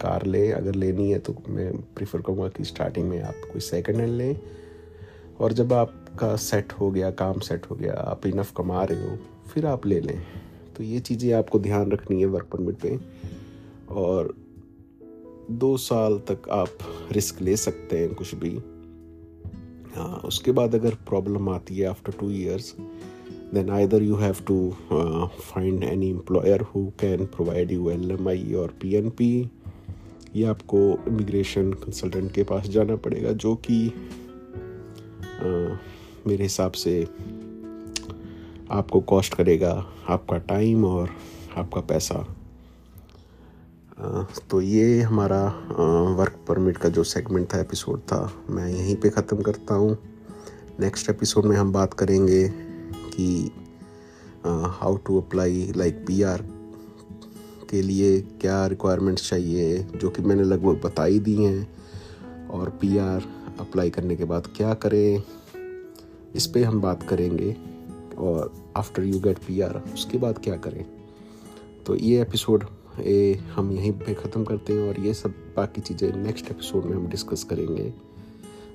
कार 0.01 0.27
ले, 0.27 0.51
अगर 0.53 0.75
लेनी 0.75 1.11
है 1.11 1.19
तो 1.19 1.35
मैं 1.49 1.73
प्रीफर 1.95 2.21
करूँगा 2.21 2.49
कि 2.49 2.65
स्टार्टिंग 2.65 3.09
में 3.09 3.23
आप 3.23 3.35
कोई 3.53 3.61
सेकंड 3.61 3.97
हैंड 3.97 4.13
लें। 4.13 4.41
और 5.41 5.53
जब 5.53 5.73
आपका 5.73 6.37
सेट 6.37 6.73
हो 6.73 6.91
गया, 6.91 7.11
काम 7.11 7.39
सेट 7.39 7.67
हो 7.71 7.77
गया, 7.77 7.93
आप 7.93 8.27
इनफ 8.27 8.53
कमा 8.57 8.85
रहे 8.85 9.11
हो, 9.11 9.17
फिर 9.55 9.67
आप 9.67 9.87
ले 9.87 10.01
लें। 10.01 10.23
तो 10.77 10.83
ये 10.83 11.01
चीज़ें 11.01 11.33
आपको 11.33 11.59
ध्यान 11.59 11.91
रखनी 11.93 12.21
है 12.21 12.27
वर्क 12.27 12.47
परमिट 12.53 12.77
पे। 12.77 12.99
और 13.89 14.37
दो 15.51 15.77
साल 15.77 16.19
तक 16.19 16.49
आप 16.51 16.69
रिस्क 17.13 17.43
ले 17.43 17.57
सकते 17.57 17.99
हैं 17.99 18.15
कुछ 18.15 18.35
भी। 18.35 18.59
हाँ 19.95 20.21
उसके 20.25 20.53
बाद 20.53 20.75
अगर 20.75 20.95
प्रॉब्लम 20.95 21.49
आती 21.49 21.77
है 21.77 21.87
after 21.87 22.13
two 22.13 22.31
years 22.31 22.75
then 23.55 23.69
either 23.69 23.99
you 24.03 24.15
have 24.15 24.41
to 24.47 24.71
uh, 24.93 25.29
find 25.29 25.85
any 25.85 26.13
employer 26.15 26.59
who 26.59 26.91
can 27.03 27.27
provide 27.27 27.71
you 27.71 27.85
LMI 27.87 28.55
और 28.55 28.75
PNP 28.85 29.47
या 30.37 30.51
आपको 30.51 31.05
इमिग्रेशन 31.09 31.73
कंसल्टेंट 31.73 32.33
के 32.33 32.43
पास 32.43 32.69
जाना 32.69 32.97
पड़ेगा 32.97 33.33
जो 33.33 33.55
कि 33.55 33.93
मेरे 36.27 36.43
हिसाब 36.43 36.73
से 36.73 37.09
आपको 38.71 39.01
कॉस्ट 39.01 39.35
करेगा 39.35 39.87
आपका 40.09 40.39
टाइम 40.39 40.85
और 40.85 41.11
आपका 41.57 41.81
पैसा। 41.81 42.36
तो 43.99 44.61
ये 44.61 45.01
हमारा 45.03 45.45
वर्क 46.17 46.35
परमिट 46.49 46.77
का 46.77 46.89
जो 46.89 47.05
सेगमेंट 47.05 47.47
था 47.53 47.61
एपिसोड 47.61 48.01
था, 48.01 48.33
मैं 48.51 48.69
यहीं 48.69 48.97
पे 48.97 49.11
ख़त्म 49.11 49.43
करता 49.43 49.75
हूँ। 49.75 49.97
नेक्स्ट 50.81 51.11
एपिसोड 51.11 51.45
में 51.45 51.57
हम 51.57 51.73
बात 51.73 51.95
करेंगे 51.95 52.49
कि 53.15 53.51
how 54.47 54.97
to 54.97 55.21
apply 55.21 55.73
like 55.77 56.05
PR 56.07 56.45
के 57.71 57.83
लिए 57.83 58.21
क्या 58.41 58.67
रिक्वायरमेंट्स 58.67 59.29
चाहिए, 59.31 59.79
जो 59.79 60.11
कि 60.11 60.23
मैंने 60.23 60.43
लगभग 60.43 60.81
बता 60.85 61.05
ही 61.05 61.19
दी 61.21 61.43
हैं, 61.45 61.69
और 62.49 62.71
पीआर 62.81 63.29
अप्लाई 63.61 63.91
करने 63.91 64.17
के 64.17 64.25
बाद 64.25 64.53
क्या 64.57 64.75
करें, 64.75 65.23
इस 66.35 66.47
पर 66.47 66.65
हम 66.65 66.81
बात 66.81 67.09
करेंगे, 67.09 67.57
और 68.19 68.53
आफ्टर 68.77 69.05
यू 69.05 69.21
गेट 69.21 69.39
पीआर 69.39 69.83
उसके 69.95 70.19
बाद 70.19 70.39
क्या 70.39 70.57
करें। 70.57 70.85
तो 71.87 71.97
ये 71.97 72.23
एपिसोड 72.23 72.65
ए, 73.01 73.41
हम 73.55 73.73
यहीं 73.73 73.93
पे 73.93 74.15
ख़त्म 74.15 74.45
करते 74.45 74.73
हैं 74.73 74.89
और 74.89 75.01
ये 75.01 75.15
सब 75.15 75.31
बाकी 75.57 75.81
चीज़ें 75.81 76.13
नेक्स्ट 76.13 76.51
एपिसोड 76.51 76.85
में 76.85 76.97
हम 76.97 77.07
डिस्कस 77.07 77.45
करेंगे। 77.45 77.95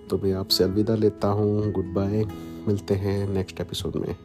तो 0.10 0.18
मैं 0.18 0.34
आपसे 0.34 0.64
अलविदा 0.64 0.96
लेता 0.96 1.28
हूँ। 1.28 1.72
गुड 1.72 1.94
बाय 1.94 2.26
मिलते 2.68 2.94
हैं 2.94 3.30
नेक्स्ट 3.30 3.62
एपिसोड 3.62 3.96
में। 3.96 4.16